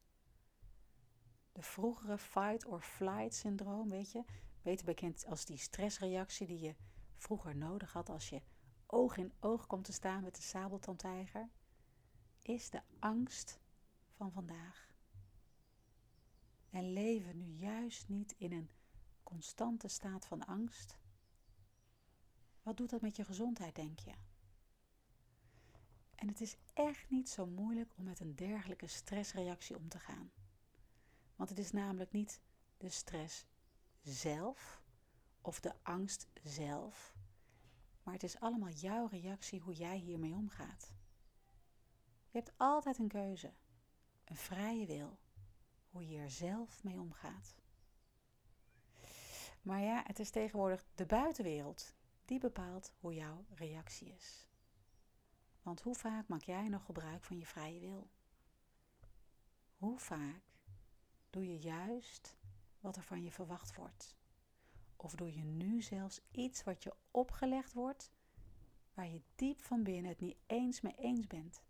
De 1.52 1.62
vroegere 1.62 2.18
fight 2.18 2.66
or 2.66 2.82
flight 2.82 3.34
syndroom, 3.34 3.90
weet 3.90 4.12
je, 4.12 4.24
beter 4.62 4.86
bekend 4.86 5.26
als 5.26 5.46
die 5.46 5.58
stressreactie 5.58 6.48
die 6.48 6.60
je 6.60 6.76
vroeger 7.16 7.56
nodig 7.56 7.94
had 7.94 8.10
als 8.10 8.30
je 8.30 8.42
oog 8.86 9.18
in 9.18 9.34
oog 9.40 9.68
komt 9.68 9.86
te 9.86 9.94
staan 9.94 10.24
met 10.24 10.36
de 10.36 10.42
sabeltandtijger, 10.42 11.50
is 12.42 12.70
de 12.70 12.82
angst 13.00 13.60
van 14.12 14.32
vandaag. 14.32 14.94
En 16.70 16.94
leven 16.94 17.38
nu 17.38 17.46
juist 17.46 18.10
niet 18.10 18.36
in 18.38 18.52
een 18.52 18.70
constante 19.24 19.88
staat 19.88 20.26
van 20.26 20.46
angst, 20.46 20.98
wat 22.70 22.78
doet 22.78 22.90
dat 22.90 23.02
met 23.02 23.16
je 23.16 23.26
gezondheid, 23.26 23.76
denk 23.76 24.00
je? 24.00 24.14
En 26.16 26.28
het 26.28 26.42
is 26.42 26.58
echt 26.74 27.10
niet 27.10 27.30
zo 27.30 27.46
moeilijk 27.46 27.92
om 27.98 28.04
met 28.04 28.20
een 28.20 28.36
dergelijke 28.36 28.88
stressreactie 28.88 29.78
om 29.78 29.88
te 29.88 30.00
gaan. 30.00 30.32
Want 31.36 31.50
het 31.50 31.60
is 31.60 31.72
namelijk 31.72 32.12
niet 32.12 32.42
de 32.78 32.90
stress 32.90 33.46
zelf 34.02 34.82
of 35.42 35.60
de 35.60 35.74
angst 35.84 36.28
zelf, 36.44 37.16
maar 38.04 38.14
het 38.14 38.24
is 38.24 38.40
allemaal 38.40 38.70
jouw 38.70 39.08
reactie 39.08 39.60
hoe 39.60 39.74
jij 39.74 39.98
hiermee 39.98 40.34
omgaat. 40.34 40.92
Je 42.30 42.38
hebt 42.38 42.54
altijd 42.58 42.98
een 42.98 43.08
keuze, 43.08 43.54
een 44.26 44.36
vrije 44.36 44.86
wil, 44.86 45.20
hoe 45.90 46.08
je 46.08 46.18
er 46.18 46.32
zelf 46.32 46.84
mee 46.84 47.00
omgaat. 47.00 47.56
Maar 49.62 49.82
ja, 49.82 50.04
het 50.06 50.20
is 50.20 50.30
tegenwoordig 50.30 50.86
de 50.96 51.06
buitenwereld 51.06 51.98
die 52.30 52.40
bepaalt 52.40 52.92
hoe 53.00 53.14
jouw 53.14 53.46
reactie 53.50 54.14
is. 54.14 54.48
Want 55.62 55.82
hoe 55.82 55.96
vaak 55.96 56.28
maak 56.28 56.42
jij 56.42 56.68
nog 56.68 56.86
gebruik 56.86 57.24
van 57.24 57.38
je 57.38 57.46
vrije 57.46 57.80
wil? 57.80 58.10
Hoe 59.74 60.00
vaak 60.00 60.42
doe 61.30 61.48
je 61.48 61.60
juist 61.60 62.38
wat 62.80 62.96
er 62.96 63.04
van 63.04 63.24
je 63.24 63.32
verwacht 63.32 63.76
wordt? 63.76 64.16
Of 64.96 65.16
doe 65.16 65.34
je 65.34 65.44
nu 65.44 65.82
zelfs 65.82 66.22
iets 66.32 66.64
wat 66.64 66.84
je 66.84 66.96
opgelegd 67.12 67.74
wordt, 67.74 68.12
waar 68.94 69.08
je 69.08 69.22
diep 69.36 69.62
van 69.62 69.84
binnen 69.84 70.12
het 70.12 70.20
niet 70.20 70.38
eens 70.48 70.82
mee 70.82 70.96
eens 70.98 71.28
bent? 71.28 71.64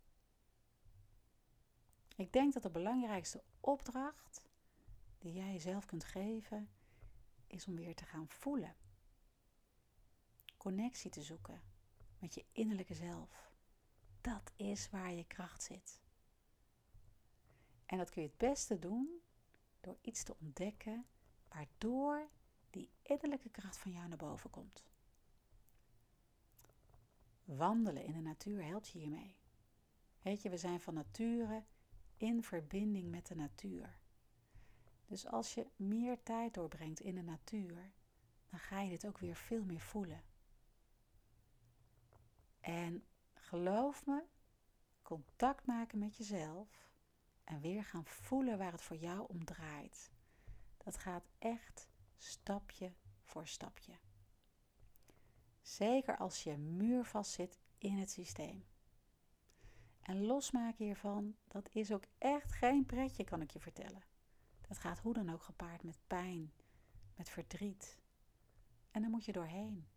Ik 2.16 2.32
denk 2.32 2.52
dat 2.52 2.62
de 2.62 2.70
belangrijkste 2.70 3.42
opdracht 3.60 4.42
die 5.18 5.32
jij 5.32 5.52
jezelf 5.52 5.86
kunt 5.86 6.04
geven, 6.04 6.68
is 7.46 7.66
om 7.66 7.76
weer 7.76 7.94
te 7.94 8.04
gaan 8.04 8.28
voelen. 8.28 8.74
Connectie 10.60 11.10
te 11.10 11.22
zoeken 11.22 11.62
met 12.18 12.34
je 12.34 12.44
innerlijke 12.52 12.94
zelf. 12.94 13.52
Dat 14.20 14.52
is 14.56 14.90
waar 14.90 15.12
je 15.12 15.24
kracht 15.24 15.62
zit. 15.62 16.00
En 17.86 17.98
dat 17.98 18.10
kun 18.10 18.22
je 18.22 18.28
het 18.28 18.38
beste 18.38 18.78
doen 18.78 19.20
door 19.80 19.98
iets 20.00 20.22
te 20.22 20.36
ontdekken 20.40 21.06
waardoor 21.48 22.28
die 22.70 22.90
innerlijke 23.02 23.50
kracht 23.50 23.78
van 23.78 23.92
jou 23.92 24.08
naar 24.08 24.16
boven 24.16 24.50
komt. 24.50 24.84
Wandelen 27.44 28.04
in 28.04 28.12
de 28.12 28.20
natuur 28.20 28.64
helpt 28.64 28.88
je 28.88 28.98
hiermee. 28.98 29.36
Weet 30.22 30.42
je, 30.42 30.50
we 30.50 30.56
zijn 30.56 30.80
van 30.80 30.94
nature 30.94 31.64
in 32.16 32.42
verbinding 32.42 33.10
met 33.10 33.26
de 33.26 33.34
natuur. 33.34 33.98
Dus 35.06 35.26
als 35.26 35.54
je 35.54 35.66
meer 35.76 36.22
tijd 36.22 36.54
doorbrengt 36.54 37.00
in 37.00 37.14
de 37.14 37.22
natuur, 37.22 37.92
dan 38.48 38.58
ga 38.58 38.80
je 38.80 38.90
dit 38.90 39.06
ook 39.06 39.18
weer 39.18 39.36
veel 39.36 39.64
meer 39.64 39.80
voelen. 39.80 40.28
En 42.60 43.04
geloof 43.34 44.06
me, 44.06 44.22
contact 45.02 45.66
maken 45.66 45.98
met 45.98 46.16
jezelf 46.16 46.90
en 47.44 47.60
weer 47.60 47.84
gaan 47.84 48.06
voelen 48.06 48.58
waar 48.58 48.72
het 48.72 48.82
voor 48.82 48.96
jou 48.96 49.28
om 49.28 49.44
draait. 49.44 50.10
Dat 50.76 50.96
gaat 50.96 51.24
echt 51.38 51.88
stapje 52.16 52.92
voor 53.22 53.46
stapje. 53.46 53.98
Zeker 55.62 56.16
als 56.16 56.42
je 56.42 56.56
muurvast 56.56 57.30
zit 57.30 57.58
in 57.78 57.98
het 57.98 58.10
systeem. 58.10 58.64
En 60.00 60.24
losmaken 60.24 60.84
hiervan, 60.84 61.36
dat 61.48 61.68
is 61.72 61.92
ook 61.92 62.04
echt 62.18 62.52
geen 62.52 62.86
pretje, 62.86 63.24
kan 63.24 63.40
ik 63.40 63.50
je 63.50 63.60
vertellen. 63.60 64.02
Dat 64.68 64.78
gaat 64.78 64.98
hoe 64.98 65.14
dan 65.14 65.30
ook 65.30 65.42
gepaard 65.42 65.82
met 65.82 65.98
pijn, 66.06 66.52
met 67.14 67.28
verdriet. 67.28 67.98
En 68.90 69.00
daar 69.00 69.10
moet 69.10 69.24
je 69.24 69.32
doorheen. 69.32 69.88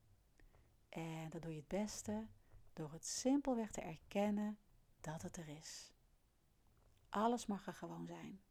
En 0.89 1.29
dat 1.29 1.41
doe 1.41 1.51
je 1.51 1.58
het 1.58 1.67
beste 1.67 2.27
door 2.74 2.92
het 2.92 3.06
simpelweg 3.06 3.72
te 3.72 3.82
erkennen 3.82 4.58
dat 5.01 5.22
het 5.22 5.38
er 5.38 5.48
is. 5.48 5.94
Alles 7.10 7.46
mag 7.46 7.68
er 7.68 7.74
gewoon 7.74 8.06
zijn. 8.06 8.42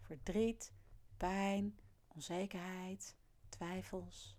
Verdriet, 0.00 0.72
pijn, 1.16 1.78
onzekerheid, 2.08 3.16
twijfels. 3.48 4.36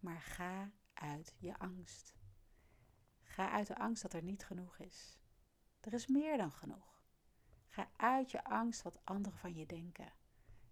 Maar 0.00 0.20
ga 0.20 0.70
uit 0.92 1.34
je 1.38 1.58
angst. 1.58 2.14
Ga 3.22 3.50
uit 3.50 3.66
de 3.66 3.78
angst 3.78 4.02
dat 4.02 4.12
er 4.12 4.22
niet 4.22 4.44
genoeg 4.44 4.78
is. 4.78 5.18
Er 5.80 5.92
is 5.92 6.06
meer 6.06 6.36
dan 6.36 6.52
genoeg. 6.52 7.02
Ga 7.68 7.90
uit 7.96 8.30
je 8.30 8.44
angst 8.44 8.82
wat 8.82 9.04
anderen 9.04 9.38
van 9.38 9.54
je 9.54 9.66
denken. 9.66 10.12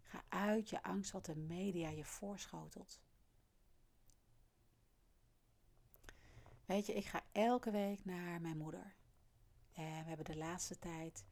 Ga 0.03 0.25
uit 0.29 0.71
je 0.71 0.83
angst 0.83 1.11
wat 1.11 1.25
de 1.25 1.37
media 1.37 1.89
je 1.89 2.05
voorschotelt. 2.05 3.01
Weet 6.73 6.87
je, 6.87 6.95
ik 6.95 7.07
ga 7.07 7.23
elke 7.33 7.71
week 7.71 8.05
naar 8.05 8.41
mijn 8.41 8.57
moeder. 8.57 8.95
En 9.73 10.03
we 10.03 10.09
hebben 10.09 10.25
de 10.25 10.37
laatste 10.37 10.79
tijd 10.79 11.25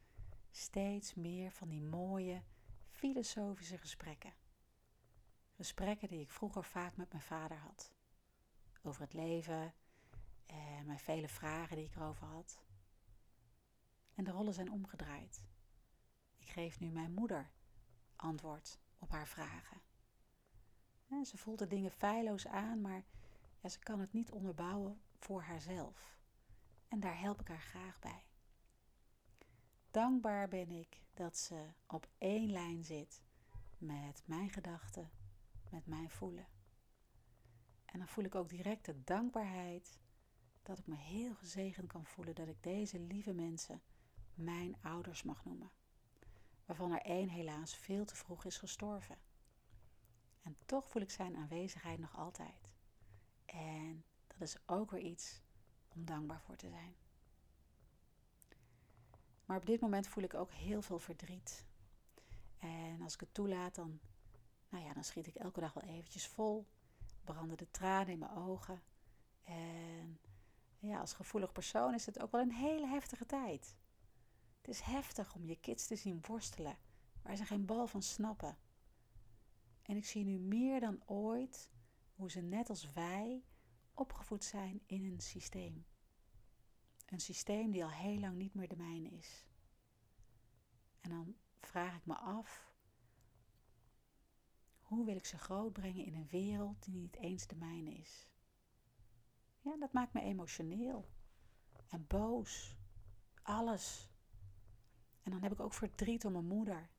steeds 0.51 1.13
meer 1.13 1.51
van 1.51 1.69
die 1.69 1.81
mooie 1.81 2.41
filosofische 2.89 3.77
gesprekken. 3.77 4.33
Gesprekken 5.55 6.07
die 6.07 6.21
ik 6.21 6.29
vroeger 6.29 6.63
vaak 6.63 6.95
met 6.95 7.11
mijn 7.11 7.23
vader 7.23 7.57
had. 7.57 7.91
Over 8.83 9.01
het 9.01 9.13
leven 9.13 9.73
en 10.45 10.85
mijn 10.85 10.99
vele 10.99 11.27
vragen 11.27 11.75
die 11.75 11.85
ik 11.85 11.95
erover 11.95 12.27
had. 12.27 12.59
En 14.13 14.23
de 14.23 14.31
rollen 14.31 14.53
zijn 14.53 14.71
omgedraaid. 14.71 15.43
Ik 16.37 16.47
geef 16.47 16.79
nu 16.79 16.89
mijn 16.89 17.13
moeder 17.13 17.51
antwoord 18.15 18.79
op 18.99 19.09
haar 19.09 19.27
vragen. 19.27 19.81
En 21.07 21.25
ze 21.25 21.37
voelt 21.37 21.59
de 21.59 21.67
dingen 21.67 21.91
feilloos 21.91 22.47
aan, 22.47 22.81
maar 22.81 23.03
ja, 23.59 23.69
ze 23.69 23.79
kan 23.79 23.99
het 23.99 24.13
niet 24.13 24.31
onderbouwen 24.31 25.01
voor 25.23 25.41
haarzelf. 25.41 26.17
En 26.87 26.99
daar 26.99 27.19
help 27.19 27.39
ik 27.39 27.47
haar 27.47 27.61
graag 27.61 27.99
bij. 27.99 28.25
Dankbaar 29.91 30.47
ben 30.47 30.71
ik 30.71 31.01
dat 31.13 31.37
ze 31.37 31.67
op 31.87 32.07
één 32.17 32.51
lijn 32.51 32.83
zit 32.83 33.21
met 33.77 34.21
mijn 34.25 34.49
gedachten, 34.49 35.11
met 35.69 35.87
mijn 35.87 36.09
voelen. 36.09 36.47
En 37.85 37.99
dan 37.99 38.07
voel 38.07 38.23
ik 38.23 38.35
ook 38.35 38.49
direct 38.49 38.85
de 38.85 39.03
dankbaarheid 39.03 39.99
dat 40.63 40.77
ik 40.77 40.87
me 40.87 40.95
heel 40.95 41.33
gezegend 41.35 41.87
kan 41.87 42.05
voelen 42.05 42.35
dat 42.35 42.47
ik 42.47 42.63
deze 42.63 42.99
lieve 42.99 43.33
mensen 43.33 43.81
mijn 44.33 44.75
ouders 44.81 45.23
mag 45.23 45.45
noemen. 45.45 45.71
Waarvan 46.65 46.91
er 46.91 47.01
één 47.01 47.29
helaas 47.29 47.75
veel 47.75 48.05
te 48.05 48.15
vroeg 48.15 48.45
is 48.45 48.57
gestorven. 48.57 49.17
En 50.41 50.57
toch 50.65 50.89
voel 50.89 51.01
ik 51.01 51.11
zijn 51.11 51.35
aanwezigheid 51.35 51.99
nog 51.99 52.17
altijd. 52.17 52.69
En 53.45 54.05
dat 54.41 54.49
is 54.49 54.61
ook 54.65 54.91
weer 54.91 55.01
iets 55.01 55.41
om 55.87 56.05
dankbaar 56.05 56.41
voor 56.41 56.55
te 56.55 56.69
zijn. 56.69 56.95
Maar 59.45 59.57
op 59.57 59.65
dit 59.65 59.81
moment 59.81 60.07
voel 60.07 60.23
ik 60.23 60.33
ook 60.33 60.51
heel 60.51 60.81
veel 60.81 60.99
verdriet. 60.99 61.65
En 62.57 63.01
als 63.01 63.13
ik 63.13 63.19
het 63.19 63.33
toelaat, 63.33 63.75
dan, 63.75 63.99
nou 64.69 64.85
ja, 64.85 64.93
dan 64.93 65.03
schiet 65.03 65.27
ik 65.27 65.35
elke 65.35 65.59
dag 65.59 65.73
wel 65.73 65.83
eventjes 65.83 66.27
vol. 66.27 66.67
Branden 67.23 67.57
de 67.57 67.71
tranen 67.71 68.13
in 68.13 68.19
mijn 68.19 68.31
ogen. 68.31 68.81
En 69.43 70.19
ja, 70.79 70.99
als 70.99 71.13
gevoelig 71.13 71.51
persoon 71.51 71.93
is 71.93 72.05
het 72.05 72.21
ook 72.21 72.31
wel 72.31 72.41
een 72.41 72.51
hele 72.51 72.87
heftige 72.87 73.25
tijd. 73.25 73.75
Het 74.57 74.67
is 74.67 74.81
heftig 74.81 75.35
om 75.35 75.45
je 75.45 75.59
kids 75.59 75.87
te 75.87 75.95
zien 75.95 76.21
worstelen, 76.27 76.77
waar 77.21 77.35
ze 77.35 77.45
geen 77.45 77.65
bal 77.65 77.87
van 77.87 78.01
snappen. 78.01 78.57
En 79.81 79.97
ik 79.97 80.05
zie 80.05 80.23
nu 80.23 80.37
meer 80.37 80.79
dan 80.79 81.01
ooit 81.05 81.69
hoe 82.15 82.31
ze 82.31 82.41
net 82.41 82.69
als 82.69 82.91
wij 82.91 83.43
opgevoed 84.01 84.43
zijn 84.43 84.81
in 84.85 85.05
een 85.05 85.19
systeem. 85.19 85.85
Een 87.05 87.19
systeem 87.19 87.71
die 87.71 87.83
al 87.83 87.91
heel 87.91 88.19
lang 88.19 88.37
niet 88.37 88.53
meer 88.53 88.67
de 88.67 88.75
mijne 88.75 89.09
is. 89.09 89.45
En 91.01 91.09
dan 91.09 91.35
vraag 91.59 91.95
ik 91.95 92.05
me 92.05 92.15
af, 92.15 92.73
hoe 94.81 95.05
wil 95.05 95.15
ik 95.15 95.25
ze 95.25 95.37
grootbrengen 95.37 96.05
in 96.05 96.15
een 96.15 96.27
wereld 96.27 96.83
die 96.83 96.95
niet 96.95 97.15
eens 97.15 97.47
de 97.47 97.55
mijne 97.55 97.91
is? 97.91 98.27
Ja, 99.59 99.77
dat 99.77 99.93
maakt 99.93 100.13
me 100.13 100.21
emotioneel 100.21 101.09
en 101.87 102.07
boos. 102.07 102.77
Alles. 103.41 104.09
En 105.23 105.31
dan 105.31 105.41
heb 105.41 105.51
ik 105.51 105.59
ook 105.59 105.73
verdriet 105.73 106.25
om 106.25 106.31
mijn 106.31 106.45
moeder. 106.45 106.89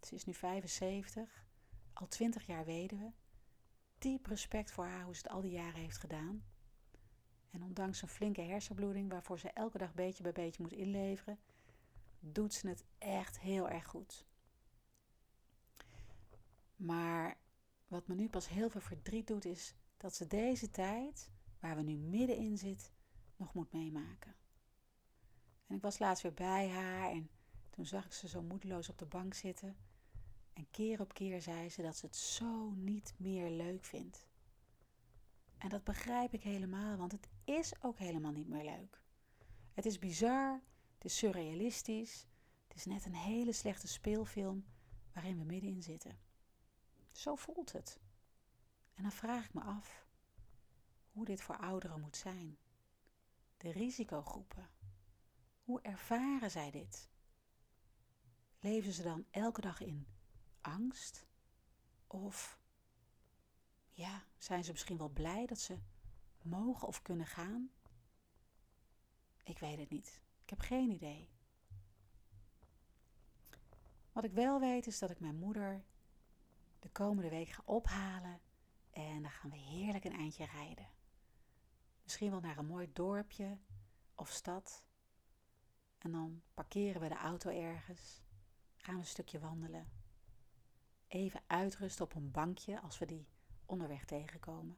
Ze 0.00 0.14
is 0.14 0.24
nu 0.24 0.34
75, 0.34 1.46
al 1.92 2.08
20 2.08 2.46
jaar 2.46 2.64
weduwe. 2.64 3.12
Diep 3.98 4.26
respect 4.26 4.72
voor 4.72 4.86
haar 4.86 5.04
hoe 5.04 5.14
ze 5.14 5.22
het 5.22 5.32
al 5.32 5.40
die 5.40 5.50
jaren 5.50 5.80
heeft 5.80 5.98
gedaan. 5.98 6.44
En 7.50 7.62
ondanks 7.62 8.02
een 8.02 8.08
flinke 8.08 8.40
hersenbloeding 8.40 9.10
waarvoor 9.10 9.38
ze 9.38 9.50
elke 9.50 9.78
dag 9.78 9.94
beetje 9.94 10.22
bij 10.22 10.32
beetje 10.32 10.62
moet 10.62 10.72
inleveren, 10.72 11.38
doet 12.20 12.54
ze 12.54 12.68
het 12.68 12.84
echt 12.98 13.40
heel 13.40 13.68
erg 13.68 13.86
goed. 13.86 14.26
Maar 16.76 17.36
wat 17.88 18.06
me 18.06 18.14
nu 18.14 18.28
pas 18.28 18.48
heel 18.48 18.70
veel 18.70 18.80
verdriet 18.80 19.26
doet, 19.26 19.44
is 19.44 19.74
dat 19.96 20.14
ze 20.14 20.26
deze 20.26 20.70
tijd, 20.70 21.30
waar 21.60 21.76
we 21.76 21.82
nu 21.82 21.96
middenin 21.96 22.58
zitten, 22.58 22.92
nog 23.36 23.54
moet 23.54 23.72
meemaken. 23.72 24.34
En 25.66 25.76
ik 25.76 25.82
was 25.82 25.98
laatst 25.98 26.22
weer 26.22 26.34
bij 26.34 26.68
haar 26.68 27.10
en 27.10 27.30
toen 27.70 27.86
zag 27.86 28.04
ik 28.04 28.12
ze 28.12 28.28
zo 28.28 28.42
moedeloos 28.42 28.88
op 28.88 28.98
de 28.98 29.06
bank 29.06 29.34
zitten. 29.34 29.76
En 30.56 30.70
keer 30.70 31.00
op 31.00 31.12
keer 31.12 31.42
zei 31.42 31.70
ze 31.70 31.82
dat 31.82 31.96
ze 31.96 32.06
het 32.06 32.16
zo 32.16 32.70
niet 32.70 33.14
meer 33.16 33.50
leuk 33.50 33.84
vindt. 33.84 34.26
En 35.58 35.68
dat 35.68 35.84
begrijp 35.84 36.32
ik 36.32 36.42
helemaal, 36.42 36.96
want 36.96 37.12
het 37.12 37.28
is 37.44 37.82
ook 37.82 37.98
helemaal 37.98 38.32
niet 38.32 38.48
meer 38.48 38.64
leuk. 38.64 39.00
Het 39.72 39.86
is 39.86 39.98
bizar, 39.98 40.62
het 40.94 41.04
is 41.04 41.16
surrealistisch, 41.16 42.26
het 42.66 42.76
is 42.76 42.84
net 42.84 43.04
een 43.04 43.14
hele 43.14 43.52
slechte 43.52 43.88
speelfilm 43.88 44.64
waarin 45.12 45.38
we 45.38 45.44
middenin 45.44 45.82
zitten. 45.82 46.18
Zo 47.12 47.34
voelt 47.34 47.72
het. 47.72 48.00
En 48.94 49.02
dan 49.02 49.12
vraag 49.12 49.44
ik 49.44 49.54
me 49.54 49.60
af 49.60 50.06
hoe 51.12 51.24
dit 51.24 51.42
voor 51.42 51.56
ouderen 51.56 52.00
moet 52.00 52.16
zijn. 52.16 52.58
De 53.56 53.70
risicogroepen. 53.70 54.68
Hoe 55.62 55.80
ervaren 55.80 56.50
zij 56.50 56.70
dit? 56.70 57.08
Leven 58.60 58.92
ze 58.92 59.02
dan 59.02 59.26
elke 59.30 59.60
dag 59.60 59.80
in 59.80 60.06
angst? 60.66 61.26
Of 62.06 62.58
ja, 63.90 64.24
zijn 64.38 64.64
ze 64.64 64.72
misschien 64.72 64.98
wel 64.98 65.08
blij 65.08 65.46
dat 65.46 65.58
ze 65.58 65.78
mogen 66.42 66.88
of 66.88 67.02
kunnen 67.02 67.26
gaan? 67.26 67.70
Ik 69.44 69.58
weet 69.58 69.78
het 69.78 69.90
niet. 69.90 70.20
Ik 70.42 70.50
heb 70.50 70.60
geen 70.60 70.90
idee. 70.90 71.30
Wat 74.12 74.24
ik 74.24 74.32
wel 74.32 74.60
weet 74.60 74.86
is 74.86 74.98
dat 74.98 75.10
ik 75.10 75.20
mijn 75.20 75.36
moeder 75.36 75.84
de 76.78 76.88
komende 76.88 77.30
week 77.30 77.48
ga 77.48 77.62
ophalen 77.64 78.40
en 78.90 79.22
dan 79.22 79.30
gaan 79.30 79.50
we 79.50 79.56
heerlijk 79.56 80.04
een 80.04 80.16
eindje 80.16 80.44
rijden. 80.44 80.88
Misschien 82.02 82.30
wel 82.30 82.40
naar 82.40 82.58
een 82.58 82.66
mooi 82.66 82.92
dorpje 82.92 83.58
of 84.14 84.30
stad. 84.30 84.84
En 85.98 86.12
dan 86.12 86.42
parkeren 86.54 87.00
we 87.00 87.08
de 87.08 87.14
auto 87.14 87.50
ergens, 87.50 88.22
gaan 88.76 88.94
we 88.94 89.00
een 89.00 89.06
stukje 89.06 89.38
wandelen. 89.38 89.90
Even 91.06 91.40
uitrusten 91.46 92.04
op 92.04 92.14
een 92.14 92.30
bankje 92.30 92.80
als 92.80 92.98
we 92.98 93.06
die 93.06 93.26
onderweg 93.66 94.04
tegenkomen. 94.04 94.76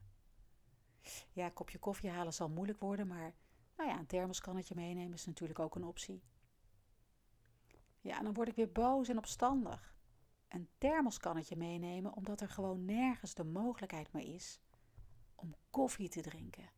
Ja, 1.33 1.45
een 1.45 1.53
kopje 1.53 1.79
koffie 1.79 2.11
halen 2.11 2.33
zal 2.33 2.49
moeilijk 2.49 2.81
worden, 2.81 3.07
maar 3.07 3.35
nou 3.77 3.91
ja, 3.91 3.99
een 3.99 4.07
thermoskannetje 4.07 4.75
meenemen 4.75 5.13
is 5.13 5.27
natuurlijk 5.27 5.59
ook 5.59 5.75
een 5.75 5.85
optie. 5.85 6.23
Ja, 8.01 8.23
dan 8.23 8.35
word 8.35 8.49
ik 8.49 8.55
weer 8.55 8.73
boos 8.73 9.09
en 9.09 9.19
opstandig. 9.19 9.97
Een 10.49 10.69
thermoskannetje 10.79 11.57
meenemen 11.57 12.15
omdat 12.15 12.41
er 12.41 12.49
gewoon 12.49 12.85
nergens 12.85 13.35
de 13.35 13.45
mogelijkheid 13.45 14.13
meer 14.13 14.35
is 14.35 14.61
om 15.35 15.55
koffie 15.71 16.09
te 16.09 16.21
drinken. 16.21 16.71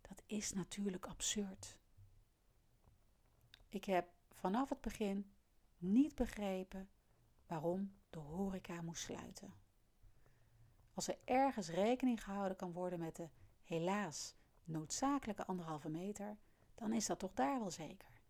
Dat 0.00 0.22
is 0.26 0.52
natuurlijk 0.52 1.06
absurd. 1.06 1.78
Ik 3.68 3.84
heb 3.84 4.08
vanaf 4.34 4.68
het 4.68 4.80
begin 4.80 5.32
niet 5.78 6.14
begrepen 6.14 6.88
waarom 7.50 7.92
de 8.10 8.18
horeca 8.18 8.82
moest 8.82 9.02
sluiten. 9.02 9.54
Als 10.94 11.08
er 11.08 11.18
ergens 11.24 11.68
rekening 11.68 12.24
gehouden 12.24 12.56
kan 12.56 12.72
worden 12.72 12.98
met 12.98 13.16
de 13.16 13.28
helaas 13.62 14.34
noodzakelijke 14.64 15.46
anderhalve 15.46 15.88
meter, 15.88 16.36
dan 16.74 16.92
is 16.92 17.06
dat 17.06 17.18
toch 17.18 17.34
daar 17.34 17.58
wel 17.58 17.70
zeker. 17.70 18.22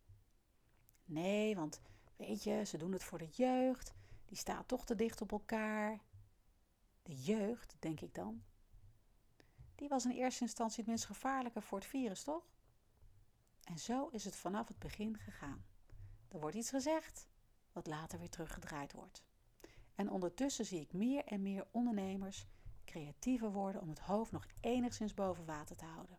Nee, 1.04 1.56
want 1.56 1.80
weet 2.16 2.42
je, 2.42 2.64
ze 2.64 2.76
doen 2.78 2.92
het 2.92 3.04
voor 3.04 3.18
de 3.18 3.28
jeugd, 3.28 3.94
die 4.24 4.36
staat 4.36 4.68
toch 4.68 4.84
te 4.84 4.94
dicht 4.94 5.20
op 5.20 5.32
elkaar. 5.32 6.00
De 7.02 7.14
jeugd, 7.14 7.76
denk 7.78 8.00
ik 8.00 8.14
dan. 8.14 8.42
Die 9.74 9.88
was 9.88 10.04
in 10.04 10.10
eerste 10.10 10.42
instantie 10.42 10.78
het 10.78 10.86
minst 10.86 11.04
gevaarlijke 11.04 11.60
voor 11.60 11.78
het 11.78 11.86
virus, 11.86 12.22
toch? 12.22 12.44
En 13.64 13.78
zo 13.78 14.08
is 14.08 14.24
het 14.24 14.36
vanaf 14.36 14.68
het 14.68 14.78
begin 14.78 15.18
gegaan. 15.18 15.64
Er 16.28 16.40
wordt 16.40 16.56
iets 16.56 16.70
gezegd, 16.70 17.28
wat 17.72 17.86
later 17.86 18.18
weer 18.18 18.30
teruggedraaid 18.30 18.92
wordt. 18.92 19.24
En 19.94 20.10
ondertussen 20.10 20.66
zie 20.66 20.80
ik 20.80 20.92
meer 20.92 21.24
en 21.24 21.42
meer 21.42 21.66
ondernemers 21.70 22.46
creatiever 22.84 23.52
worden 23.52 23.80
om 23.80 23.88
het 23.88 23.98
hoofd 23.98 24.32
nog 24.32 24.46
enigszins 24.60 25.14
boven 25.14 25.44
water 25.44 25.76
te 25.76 25.84
houden. 25.84 26.18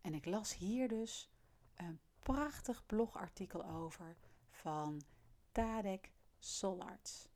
En 0.00 0.14
ik 0.14 0.24
las 0.24 0.56
hier 0.56 0.88
dus 0.88 1.30
een 1.74 2.00
prachtig 2.18 2.86
blogartikel 2.86 3.64
over 3.64 4.16
van 4.50 5.02
Tadek 5.52 6.12
Sollards. 6.38 7.28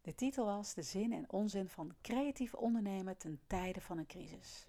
De 0.00 0.14
titel 0.14 0.44
was 0.44 0.74
De 0.74 0.82
zin 0.82 1.12
en 1.12 1.30
onzin 1.30 1.68
van 1.68 1.94
creatief 2.00 2.54
ondernemen 2.54 3.16
ten 3.16 3.40
tijde 3.46 3.80
van 3.80 3.98
een 3.98 4.06
crisis. 4.06 4.68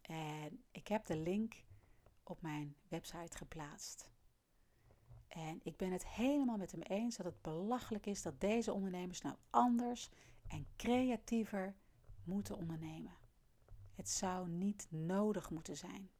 En 0.00 0.64
ik 0.70 0.88
heb 0.88 1.06
de 1.06 1.16
link 1.16 1.64
op 2.22 2.42
mijn 2.42 2.76
website 2.88 3.36
geplaatst. 3.36 4.10
En 5.28 5.60
ik 5.62 5.76
ben 5.76 5.92
het 5.92 6.06
helemaal 6.06 6.56
met 6.56 6.70
hem 6.70 6.82
eens 6.82 7.16
dat 7.16 7.26
het 7.26 7.42
belachelijk 7.42 8.06
is 8.06 8.22
dat 8.22 8.40
deze 8.40 8.72
ondernemers 8.72 9.20
nou 9.20 9.36
anders 9.50 10.10
en 10.48 10.66
creatiever 10.76 11.74
moeten 12.24 12.56
ondernemen. 12.56 13.16
Het 13.94 14.08
zou 14.08 14.48
niet 14.48 14.86
nodig 14.90 15.50
moeten 15.50 15.76
zijn. 15.76 16.10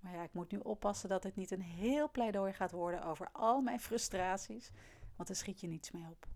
Maar 0.00 0.14
ja, 0.14 0.22
ik 0.22 0.32
moet 0.32 0.50
nu 0.50 0.58
oppassen 0.58 1.08
dat 1.08 1.22
het 1.22 1.36
niet 1.36 1.50
een 1.50 1.62
heel 1.62 2.10
pleidooi 2.10 2.52
gaat 2.52 2.70
worden 2.70 3.04
over 3.04 3.28
al 3.32 3.60
mijn 3.60 3.80
frustraties, 3.80 4.70
want 5.16 5.28
er 5.28 5.36
schiet 5.36 5.60
je 5.60 5.66
niets 5.66 5.90
mee 5.90 6.06
op. 6.10 6.26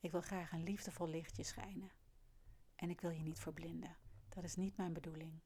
Ik 0.00 0.10
wil 0.10 0.20
graag 0.20 0.52
een 0.52 0.62
liefdevol 0.62 1.08
lichtje 1.08 1.42
schijnen. 1.42 1.90
En 2.76 2.90
ik 2.90 3.00
wil 3.00 3.10
je 3.10 3.22
niet 3.22 3.38
verblinden. 3.38 3.96
Dat 4.28 4.44
is 4.44 4.56
niet 4.56 4.76
mijn 4.76 4.92
bedoeling. 4.92 5.40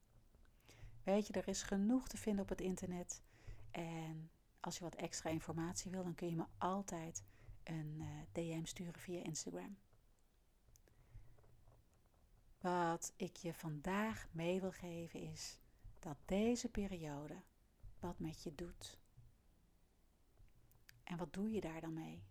Weet 1.03 1.27
je, 1.27 1.33
er 1.33 1.49
is 1.49 1.63
genoeg 1.63 2.09
te 2.09 2.17
vinden 2.17 2.43
op 2.43 2.49
het 2.49 2.61
internet. 2.61 3.23
En 3.71 4.31
als 4.65 4.79
je 4.79 4.85
wat 4.85 4.95
extra 4.95 5.31
informatie 5.31 5.91
wil, 5.91 6.03
dan 6.03 6.15
kun 6.15 6.29
je 6.29 6.37
me 6.37 6.45
altijd 6.59 7.25
een 7.65 7.97
eh, 8.01 8.07
DM 8.33 8.65
sturen 8.65 9.01
via 9.01 9.23
Instagram. 9.23 9.77
Wat 12.61 13.13
ik 13.17 13.37
je 13.37 13.55
vandaag 13.55 14.27
mee 14.31 14.61
wil 14.61 14.73
geven 14.73 15.21
is 15.21 15.59
dat 15.99 16.17
deze 16.25 16.69
periode 16.69 17.43
wat 17.99 18.19
met 18.19 18.43
je 18.43 18.55
doet. 18.55 18.99
En 21.03 21.17
wat 21.17 21.33
doe 21.33 21.51
je 21.51 21.61
daar 21.61 21.81
dan 21.81 21.95
mee? 21.95 22.25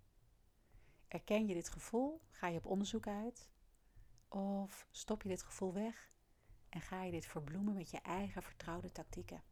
Erken 1.08 1.48
je 1.48 1.54
dit 1.54 1.70
gevoel? 1.70 2.22
Ga 2.32 2.48
je 2.48 2.58
op 2.58 2.66
onderzoek 2.66 3.08
uit? 3.08 3.50
Of 4.28 4.88
stop 4.92 5.22
je 5.22 5.30
dit 5.30 5.44
gevoel 5.44 5.74
weg 5.74 6.12
en 6.70 6.82
ga 6.82 7.04
je 7.04 7.12
dit 7.12 7.26
verbloemen 7.26 7.74
met 7.74 7.90
je 7.90 8.02
eigen 8.02 8.44
vertrouwde 8.44 8.92
tactieken? 8.92 9.44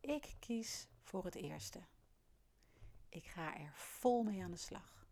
Ik 0.00 0.36
kies 0.38 0.88
voor 1.02 1.24
het 1.24 1.34
eerste. 1.34 1.80
Ik 3.08 3.26
ga 3.26 3.58
er 3.58 3.72
vol 3.74 4.22
mee 4.22 4.42
aan 4.42 4.50
de 4.50 4.56
slag. 4.56 5.06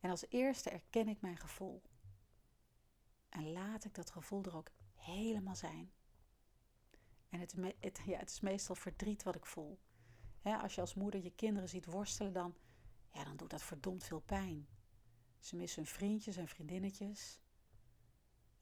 En 0.00 0.10
als 0.10 0.24
eerste 0.28 0.70
erken 0.70 1.08
ik 1.08 1.20
mijn 1.20 1.36
gevoel. 1.36 1.82
En 3.28 3.52
laat 3.52 3.84
ik 3.84 3.94
dat 3.94 4.10
gevoel 4.10 4.44
er 4.44 4.56
ook 4.56 4.70
helemaal 4.94 5.56
zijn. 5.56 5.92
En 7.28 7.40
het, 7.40 7.54
ja, 8.04 8.18
het 8.18 8.30
is 8.30 8.40
meestal 8.40 8.74
verdriet 8.74 9.22
wat 9.22 9.34
ik 9.34 9.46
voel. 9.46 9.78
als 10.42 10.74
je 10.74 10.80
als 10.80 10.94
moeder 10.94 11.22
je 11.22 11.34
kinderen 11.34 11.68
ziet 11.68 11.86
worstelen, 11.86 12.32
dan, 12.32 12.54
ja, 13.12 13.24
dan 13.24 13.36
doet 13.36 13.50
dat 13.50 13.62
verdomd 13.62 14.04
veel 14.04 14.20
pijn. 14.20 14.68
Ze 15.38 15.56
missen 15.56 15.82
hun 15.82 15.92
vriendjes 15.92 16.36
en 16.36 16.48
vriendinnetjes. 16.48 17.40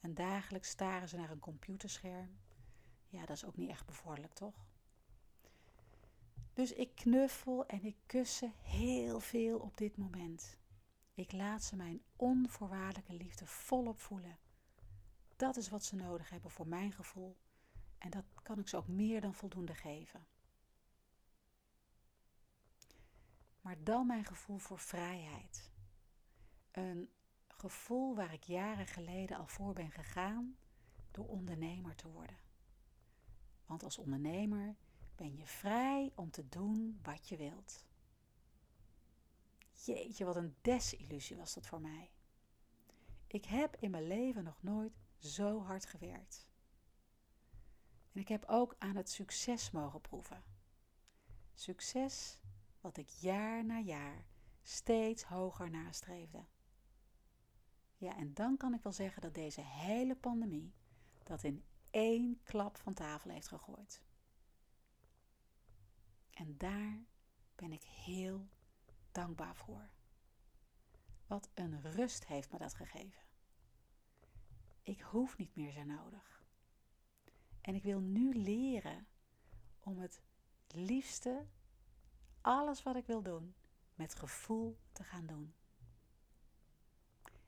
En 0.01 0.15
dagelijks 0.15 0.69
staren 0.69 1.09
ze 1.09 1.17
naar 1.17 1.31
een 1.31 1.39
computerscherm. 1.39 2.39
Ja, 3.09 3.27
dat 3.27 3.37
is 3.37 3.45
ook 3.45 3.57
niet 3.57 3.71
echt 3.71 3.87
bevorderlijk, 3.87 4.35
toch? 4.35 4.70
Dus 6.53 6.73
ik 6.73 6.95
knuffel 6.95 7.67
en 7.67 7.85
ik 7.85 7.97
kus 8.07 8.37
ze 8.37 8.51
heel 8.63 9.21
veel 9.21 9.59
op 9.59 9.77
dit 9.77 9.97
moment. 9.97 10.59
Ik 11.15 11.33
laat 11.33 11.65
ze 11.65 11.77
mijn 11.77 12.03
onvoorwaardelijke 12.17 13.15
liefde 13.15 13.47
volop 13.47 13.99
voelen. 13.99 14.39
Dat 15.37 15.57
is 15.57 15.69
wat 15.69 15.85
ze 15.85 15.97
nodig 15.97 16.31
hebben 16.31 16.51
voor 16.51 16.67
mijn 16.67 16.93
gevoel. 16.93 17.37
En 17.99 18.11
dat 18.11 18.25
kan 18.43 18.59
ik 18.59 18.69
ze 18.69 18.77
ook 18.77 18.89
meer 18.89 19.21
dan 19.21 19.35
voldoende 19.35 19.75
geven. 19.75 20.27
Maar 23.61 23.85
dan 23.85 24.07
mijn 24.07 24.25
gevoel 24.25 24.59
voor 24.59 24.79
vrijheid. 24.79 25.71
Een 26.71 27.11
gevoel 27.49 28.15
waar 28.15 28.33
ik 28.33 28.43
jaren 28.43 28.87
geleden 28.87 29.37
al 29.37 29.47
voor 29.47 29.73
ben 29.73 29.91
gegaan 29.91 30.57
door 31.11 31.27
ondernemer 31.27 31.95
te 31.97 32.09
worden. 32.09 32.37
Want 33.67 33.83
als 33.83 33.99
ondernemer 33.99 34.77
ben 35.21 35.37
je 35.37 35.47
vrij 35.47 36.13
om 36.15 36.31
te 36.31 36.49
doen 36.49 36.99
wat 37.03 37.29
je 37.29 37.37
wilt. 37.37 37.85
Jeetje, 39.73 40.25
wat 40.25 40.37
een 40.37 40.57
desillusie 40.61 41.37
was 41.37 41.55
dat 41.55 41.67
voor 41.67 41.81
mij. 41.81 42.11
Ik 43.27 43.45
heb 43.45 43.77
in 43.77 43.91
mijn 43.91 44.07
leven 44.07 44.45
nog 44.45 44.63
nooit 44.63 44.93
zo 45.19 45.63
hard 45.63 45.87
gewerkt. 45.87 46.49
En 48.13 48.21
ik 48.21 48.29
heb 48.29 48.45
ook 48.45 48.77
aan 48.79 48.97
het 48.97 49.11
succes 49.11 49.71
mogen 49.71 50.01
proeven. 50.01 50.45
Succes 51.55 52.39
wat 52.81 52.97
ik 52.97 53.09
jaar 53.09 53.65
na 53.65 53.79
jaar 53.79 54.27
steeds 54.63 55.23
hoger 55.23 55.71
nastreefde. 55.71 56.45
Ja, 57.97 58.17
en 58.17 58.35
dan 58.35 58.57
kan 58.57 58.75
ik 58.75 58.83
wel 58.83 58.93
zeggen 58.93 59.23
dat 59.23 59.35
deze 59.35 59.61
hele 59.61 60.17
pandemie 60.17 60.75
dat 61.23 61.43
in 61.43 61.65
één 61.91 62.43
klap 62.43 62.77
van 62.77 62.95
tafel 62.95 63.31
heeft 63.31 63.49
gegooid. 63.49 64.03
En 66.41 66.57
daar 66.57 67.05
ben 67.55 67.73
ik 67.73 67.83
heel 67.83 68.49
dankbaar 69.13 69.57
voor. 69.57 69.91
Wat 71.27 71.51
een 71.55 71.83
rust 71.83 72.27
heeft 72.27 72.53
me 72.53 72.59
dat 72.59 72.75
gegeven. 72.75 73.23
Ik 74.83 75.01
hoef 75.01 75.37
niet 75.37 75.57
meer 75.57 75.73
zo 75.73 75.83
nodig. 75.83 76.45
En 77.61 77.75
ik 77.75 77.83
wil 77.83 78.01
nu 78.01 78.35
leren 78.35 79.07
om 79.81 79.99
het 79.99 80.23
liefste, 80.67 81.47
alles 82.41 82.83
wat 82.83 82.97
ik 82.97 83.07
wil 83.07 83.23
doen, 83.23 83.55
met 83.95 84.15
gevoel 84.15 84.79
te 84.93 85.05
gaan 85.05 85.27
doen. 85.27 85.55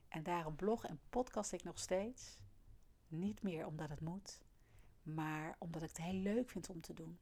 En 0.07 0.23
daarom 0.23 0.55
blog 0.55 0.85
en 0.85 0.99
podcast 1.09 1.51
ik 1.51 1.63
nog 1.63 1.79
steeds. 1.79 2.37
Niet 3.07 3.41
meer 3.41 3.65
omdat 3.65 3.89
het 3.89 4.01
moet, 4.01 4.41
maar 5.03 5.55
omdat 5.59 5.81
ik 5.81 5.87
het 5.87 5.97
heel 5.97 6.21
leuk 6.21 6.49
vind 6.49 6.69
om 6.69 6.81
te 6.81 6.93
doen. 6.93 7.19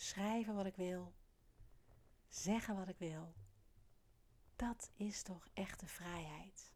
Schrijven 0.00 0.54
wat 0.54 0.66
ik 0.66 0.76
wil, 0.76 1.14
zeggen 2.28 2.76
wat 2.76 2.88
ik 2.88 2.98
wil. 2.98 3.34
Dat 4.56 4.90
is 4.94 5.22
toch 5.22 5.48
echte 5.52 5.86
vrijheid. 5.86 6.72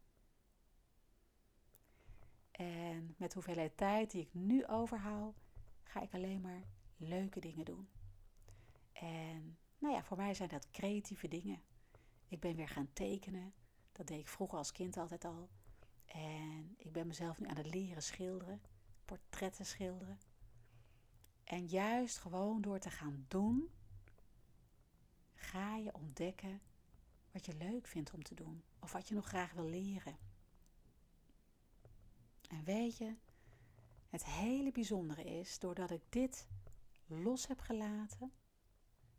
En 2.51 3.15
met 3.17 3.33
hoeveelheid 3.33 3.77
tijd 3.77 4.11
die 4.11 4.21
ik 4.21 4.33
nu 4.33 4.65
overhoud, 4.65 5.35
ga 5.83 6.01
ik 6.01 6.13
alleen 6.13 6.41
maar 6.41 6.63
leuke 6.97 7.39
dingen 7.39 7.65
doen. 7.65 7.89
En 8.91 9.57
nou 9.77 9.93
ja, 9.93 10.03
voor 10.03 10.17
mij 10.17 10.33
zijn 10.33 10.49
dat 10.49 10.71
creatieve 10.71 11.27
dingen. 11.27 11.61
Ik 12.27 12.39
ben 12.39 12.55
weer 12.55 12.69
gaan 12.69 12.93
tekenen. 12.93 13.53
Dat 13.91 14.07
deed 14.07 14.19
ik 14.19 14.27
vroeger 14.27 14.57
als 14.57 14.71
kind 14.71 14.97
altijd 14.97 15.25
al. 15.25 15.49
En 16.05 16.75
ik 16.77 16.91
ben 16.91 17.07
mezelf 17.07 17.39
nu 17.39 17.47
aan 17.47 17.57
het 17.57 17.73
leren 17.73 18.03
schilderen, 18.03 18.61
portretten 19.05 19.65
schilderen. 19.65 20.19
En 21.45 21.65
juist 21.65 22.17
gewoon 22.17 22.61
door 22.61 22.79
te 22.79 22.89
gaan 22.89 23.25
doen, 23.27 23.69
ga 25.33 25.75
je 25.75 25.93
ontdekken 25.93 26.61
wat 27.31 27.45
je 27.45 27.55
leuk 27.55 27.87
vindt 27.87 28.13
om 28.13 28.23
te 28.23 28.35
doen. 28.35 28.63
Of 28.79 28.91
wat 28.91 29.07
je 29.07 29.15
nog 29.15 29.27
graag 29.27 29.51
wil 29.51 29.69
leren. 29.69 30.17
En 32.49 32.63
weet 32.63 32.97
je, 32.97 33.15
het 34.09 34.25
hele 34.25 34.71
bijzondere 34.71 35.23
is, 35.23 35.59
doordat 35.59 35.91
ik 35.91 36.01
dit 36.09 36.47
los 37.07 37.47
heb 37.47 37.59
gelaten, 37.59 38.31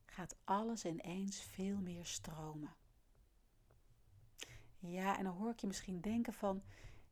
gaat 0.07 0.37
alles 0.45 0.85
ineens 0.85 1.41
veel 1.41 1.77
meer 1.77 2.07
stromen. 2.07 2.75
Ja, 4.79 5.19
en 5.19 5.25
dan 5.25 5.37
hoor 5.37 5.51
ik 5.51 5.61
je 5.61 5.67
misschien 5.67 6.01
denken 6.01 6.33
van, 6.33 6.62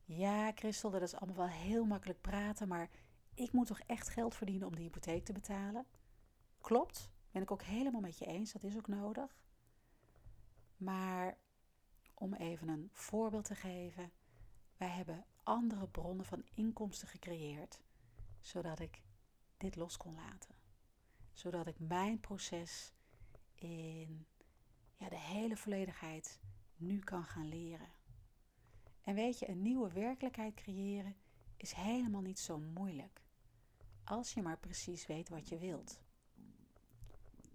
ja 0.05 0.51
Christel, 0.55 0.89
dat 0.89 1.01
is 1.01 1.15
allemaal 1.15 1.35
wel 1.35 1.55
heel 1.55 1.85
makkelijk 1.85 2.21
praten, 2.21 2.67
maar 2.67 2.89
ik 3.35 3.51
moet 3.51 3.67
toch 3.67 3.79
echt 3.79 4.09
geld 4.09 4.35
verdienen 4.35 4.67
om 4.67 4.75
die 4.75 4.83
hypotheek 4.83 5.25
te 5.25 5.33
betalen? 5.33 5.85
Klopt, 6.61 7.11
ben 7.31 7.41
ik 7.41 7.51
ook 7.51 7.63
helemaal 7.63 8.01
met 8.01 8.17
je 8.17 8.25
eens, 8.25 8.51
dat 8.51 8.63
is 8.63 8.77
ook 8.77 8.87
nodig. 8.87 9.37
Maar 10.77 11.37
om 12.13 12.33
even 12.33 12.67
een 12.67 12.89
voorbeeld 12.93 13.45
te 13.45 13.55
geven, 13.55 14.11
wij 14.77 14.87
hebben 14.87 15.25
andere 15.43 15.87
bronnen 15.87 16.25
van 16.25 16.45
inkomsten 16.53 17.07
gecreëerd, 17.07 17.81
zodat 18.39 18.79
ik 18.79 19.01
dit 19.57 19.75
los 19.75 19.97
kon 19.97 20.15
laten. 20.15 20.55
Zodat 21.33 21.67
ik 21.67 21.79
mijn 21.79 22.19
proces 22.19 22.93
in 23.55 24.27
ja, 24.95 25.09
de 25.09 25.19
hele 25.19 25.57
volledigheid 25.57 26.39
nu 26.75 26.99
kan 26.99 27.23
gaan 27.23 27.47
leren. 27.47 27.89
En 29.01 29.15
weet 29.15 29.39
je, 29.39 29.49
een 29.49 29.61
nieuwe 29.61 29.91
werkelijkheid 29.91 30.53
creëren 30.53 31.15
is 31.57 31.71
helemaal 31.71 32.21
niet 32.21 32.39
zo 32.39 32.59
moeilijk. 32.59 33.24
Als 34.05 34.33
je 34.33 34.41
maar 34.41 34.57
precies 34.57 35.05
weet 35.05 35.29
wat 35.29 35.49
je 35.49 35.57
wilt. 35.57 35.99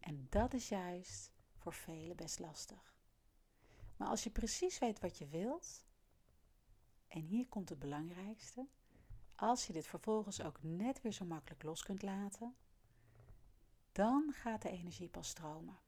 En 0.00 0.26
dat 0.30 0.54
is 0.54 0.68
juist 0.68 1.32
voor 1.56 1.72
velen 1.72 2.16
best 2.16 2.38
lastig. 2.38 2.94
Maar 3.96 4.08
als 4.08 4.24
je 4.24 4.30
precies 4.30 4.78
weet 4.78 5.00
wat 5.00 5.18
je 5.18 5.26
wilt, 5.26 5.84
en 7.08 7.20
hier 7.20 7.48
komt 7.48 7.68
het 7.68 7.78
belangrijkste, 7.78 8.66
als 9.34 9.66
je 9.66 9.72
dit 9.72 9.86
vervolgens 9.86 10.42
ook 10.42 10.62
net 10.62 11.00
weer 11.00 11.12
zo 11.12 11.24
makkelijk 11.24 11.62
los 11.62 11.82
kunt 11.82 12.02
laten, 12.02 12.56
dan 13.92 14.32
gaat 14.32 14.62
de 14.62 14.70
energie 14.70 15.08
pas 15.08 15.28
stromen. 15.28 15.78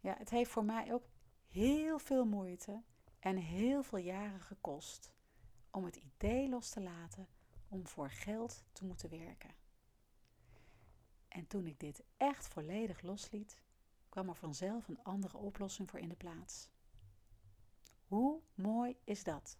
Ja, 0.00 0.14
het 0.18 0.30
heeft 0.30 0.50
voor 0.50 0.64
mij 0.64 0.92
ook 0.92 1.04
heel 1.48 1.98
veel 1.98 2.24
moeite 2.24 2.82
en 3.18 3.36
heel 3.36 3.82
veel 3.82 3.98
jaren 3.98 4.40
gekost 4.40 5.12
om 5.70 5.84
het 5.84 5.96
idee 5.96 6.48
los 6.48 6.68
te 6.68 6.80
laten 6.80 7.28
om 7.68 7.86
voor 7.86 8.10
geld 8.10 8.64
te 8.72 8.84
moeten 8.84 9.10
werken. 9.10 9.54
En 11.28 11.46
toen 11.46 11.66
ik 11.66 11.80
dit 11.80 12.02
echt 12.16 12.48
volledig 12.48 13.02
losliet, 13.02 13.60
kwam 14.08 14.28
er 14.28 14.34
vanzelf 14.34 14.88
een 14.88 15.02
andere 15.02 15.36
oplossing 15.36 15.90
voor 15.90 15.98
in 15.98 16.08
de 16.08 16.16
plaats. 16.16 16.68
Hoe 18.06 18.40
mooi 18.54 18.96
is 19.04 19.24
dat? 19.24 19.58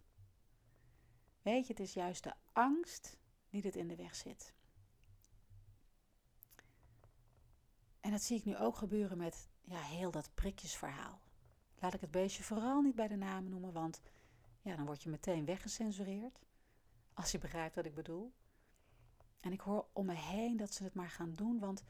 Weet 1.41 1.67
je, 1.67 1.73
het 1.73 1.81
is 1.81 1.93
juist 1.93 2.23
de 2.23 2.33
angst 2.53 3.17
die 3.49 3.61
dit 3.61 3.75
in 3.75 3.87
de 3.87 3.95
weg 3.95 4.15
zit. 4.15 4.53
En 7.99 8.11
dat 8.11 8.21
zie 8.21 8.37
ik 8.37 8.45
nu 8.45 8.57
ook 8.57 8.75
gebeuren 8.75 9.17
met 9.17 9.49
ja, 9.61 9.81
heel 9.81 10.11
dat 10.11 10.33
prikjesverhaal. 10.33 11.21
Laat 11.75 11.93
ik 11.93 12.01
het 12.01 12.11
beestje 12.11 12.43
vooral 12.43 12.81
niet 12.81 12.95
bij 12.95 13.07
de 13.07 13.15
naam 13.15 13.49
noemen, 13.49 13.73
want 13.73 14.01
ja, 14.61 14.75
dan 14.75 14.85
word 14.85 15.03
je 15.03 15.09
meteen 15.09 15.45
weggecensureerd. 15.45 16.39
Als 17.19 17.31
je 17.31 17.37
begrijpt 17.37 17.75
wat 17.75 17.85
ik 17.85 17.93
bedoel. 17.95 18.33
En 19.39 19.51
ik 19.51 19.61
hoor 19.61 19.87
om 19.93 20.05
me 20.05 20.13
heen 20.13 20.57
dat 20.57 20.73
ze 20.73 20.83
het 20.83 20.93
maar 20.93 21.09
gaan 21.09 21.33
doen, 21.35 21.59
want 21.59 21.83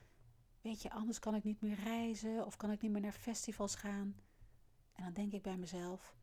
weet 0.62 0.82
je, 0.82 0.92
anders 0.92 1.20
kan 1.20 1.36
ik 1.36 1.44
niet 1.44 1.62
meer 1.62 1.76
reizen 1.76 2.46
of 2.46 2.58
kan 2.58 2.72
ik 2.72 2.82
niet 2.82 2.92
meer 2.92 3.02
naar 3.02 3.12
festivals 3.12 3.76
gaan. 3.76 4.16
En 4.94 5.04
dan 5.04 5.14
denk 5.14 5.32
ik 5.32 5.42
bij 5.42 5.58
mezelf, 5.58 6.16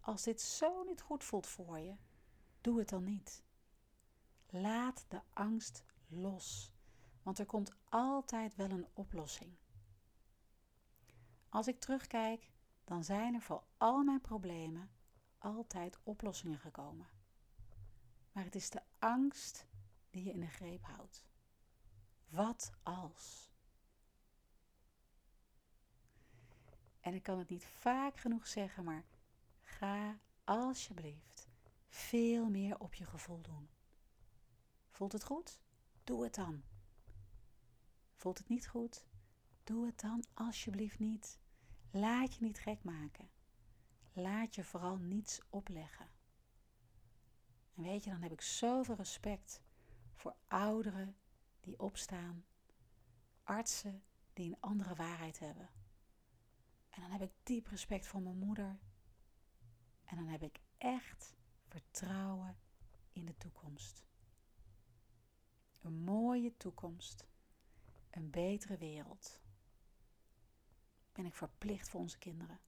als 0.00 0.22
dit 0.22 0.40
zo 0.40 0.82
niet 0.82 1.00
goed 1.00 1.24
voelt 1.24 1.46
voor 1.46 1.78
je, 1.78 1.94
doe 2.60 2.78
het 2.78 2.88
dan 2.88 3.04
niet. 3.04 3.42
Laat 4.46 5.04
de 5.08 5.20
angst 5.32 5.84
los, 6.08 6.72
want 7.22 7.38
er 7.38 7.46
komt 7.46 7.72
altijd 7.84 8.54
wel 8.54 8.70
een 8.70 8.86
oplossing. 8.92 9.56
Als 11.48 11.66
ik 11.66 11.80
terugkijk, 11.80 12.50
dan 12.84 13.04
zijn 13.04 13.34
er 13.34 13.42
voor 13.42 13.62
al 13.76 14.02
mijn 14.02 14.20
problemen 14.20 14.90
altijd 15.38 15.98
oplossingen 16.02 16.58
gekomen. 16.58 17.19
Maar 18.32 18.44
het 18.44 18.54
is 18.54 18.70
de 18.70 18.82
angst 18.98 19.66
die 20.10 20.24
je 20.24 20.32
in 20.32 20.40
de 20.40 20.46
greep 20.46 20.84
houdt. 20.84 21.24
Wat 22.28 22.72
als? 22.82 23.50
En 27.00 27.14
ik 27.14 27.22
kan 27.22 27.38
het 27.38 27.48
niet 27.48 27.64
vaak 27.64 28.16
genoeg 28.16 28.46
zeggen, 28.46 28.84
maar 28.84 29.04
ga 29.62 30.18
alsjeblieft 30.44 31.48
veel 31.88 32.48
meer 32.48 32.78
op 32.78 32.94
je 32.94 33.04
gevoel 33.04 33.40
doen. 33.40 33.68
Voelt 34.90 35.12
het 35.12 35.24
goed? 35.24 35.60
Doe 36.04 36.24
het 36.24 36.34
dan. 36.34 36.62
Voelt 38.14 38.38
het 38.38 38.48
niet 38.48 38.68
goed? 38.68 39.06
Doe 39.64 39.86
het 39.86 40.00
dan 40.00 40.24
alsjeblieft 40.34 40.98
niet. 40.98 41.38
Laat 41.90 42.34
je 42.34 42.44
niet 42.44 42.58
gek 42.58 42.84
maken. 42.84 43.30
Laat 44.12 44.54
je 44.54 44.64
vooral 44.64 44.96
niets 44.96 45.40
opleggen. 45.50 46.19
En 47.74 47.82
weet 47.82 48.04
je, 48.04 48.10
dan 48.10 48.22
heb 48.22 48.32
ik 48.32 48.40
zoveel 48.40 48.94
respect 48.94 49.60
voor 50.12 50.34
ouderen 50.48 51.16
die 51.60 51.78
opstaan, 51.78 52.44
artsen 53.42 54.02
die 54.32 54.46
een 54.46 54.60
andere 54.60 54.94
waarheid 54.94 55.38
hebben. 55.38 55.70
En 56.90 57.00
dan 57.00 57.10
heb 57.10 57.22
ik 57.22 57.32
diep 57.42 57.66
respect 57.66 58.06
voor 58.06 58.22
mijn 58.22 58.38
moeder. 58.38 58.78
En 60.04 60.16
dan 60.16 60.26
heb 60.26 60.42
ik 60.42 60.60
echt 60.78 61.34
vertrouwen 61.68 62.58
in 63.12 63.24
de 63.24 63.36
toekomst. 63.36 64.04
Een 65.82 66.04
mooie 66.04 66.56
toekomst. 66.56 67.26
Een 68.10 68.30
betere 68.30 68.76
wereld 68.76 69.40
ben 71.12 71.26
ik 71.26 71.34
verplicht 71.34 71.88
voor 71.88 72.00
onze 72.00 72.18
kinderen. 72.18 72.60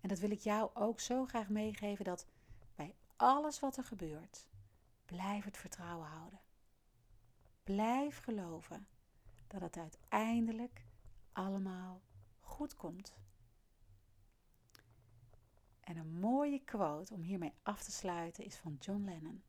En 0.00 0.08
dat 0.08 0.18
wil 0.18 0.30
ik 0.30 0.38
jou 0.38 0.70
ook 0.74 1.00
zo 1.00 1.26
graag 1.26 1.48
meegeven 1.48 2.04
dat 2.04 2.26
alles 3.20 3.60
wat 3.60 3.76
er 3.76 3.84
gebeurt, 3.84 4.46
blijf 5.04 5.44
het 5.44 5.56
vertrouwen 5.56 6.08
houden. 6.08 6.40
Blijf 7.62 8.18
geloven 8.18 8.86
dat 9.46 9.60
het 9.60 9.76
uiteindelijk 9.76 10.84
allemaal 11.32 12.02
goed 12.40 12.74
komt. 12.74 13.18
En 15.80 15.96
een 15.96 16.18
mooie 16.18 16.64
quote 16.64 17.14
om 17.14 17.22
hiermee 17.22 17.52
af 17.62 17.82
te 17.82 17.90
sluiten 17.90 18.44
is 18.44 18.56
van 18.56 18.76
John 18.80 19.04
Lennon. 19.04 19.42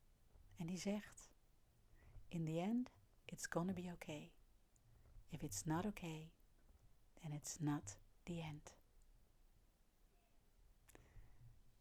En 0.55 0.65
die 0.65 0.77
zegt: 0.77 1.29
In 2.27 2.45
the 2.45 2.59
end, 2.59 2.91
it's 3.25 3.45
gonna 3.49 3.73
be 3.73 3.91
okay. 3.93 4.31
If 5.27 5.41
it's 5.41 5.63
not 5.63 5.85
okay, 5.85 6.31
then 7.13 7.31
it's 7.31 7.59
not 7.59 7.97
the 8.23 8.41
end. 8.41 8.75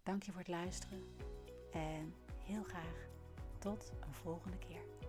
Dank 0.02 0.22
je 0.22 0.30
voor 0.30 0.40
het 0.40 0.48
luisteren 0.48 1.38
en 1.72 2.14
heel 2.44 2.62
graag 2.62 3.08
tot 3.58 3.92
een 4.00 4.14
volgende 4.14 4.58
keer. 4.58 4.99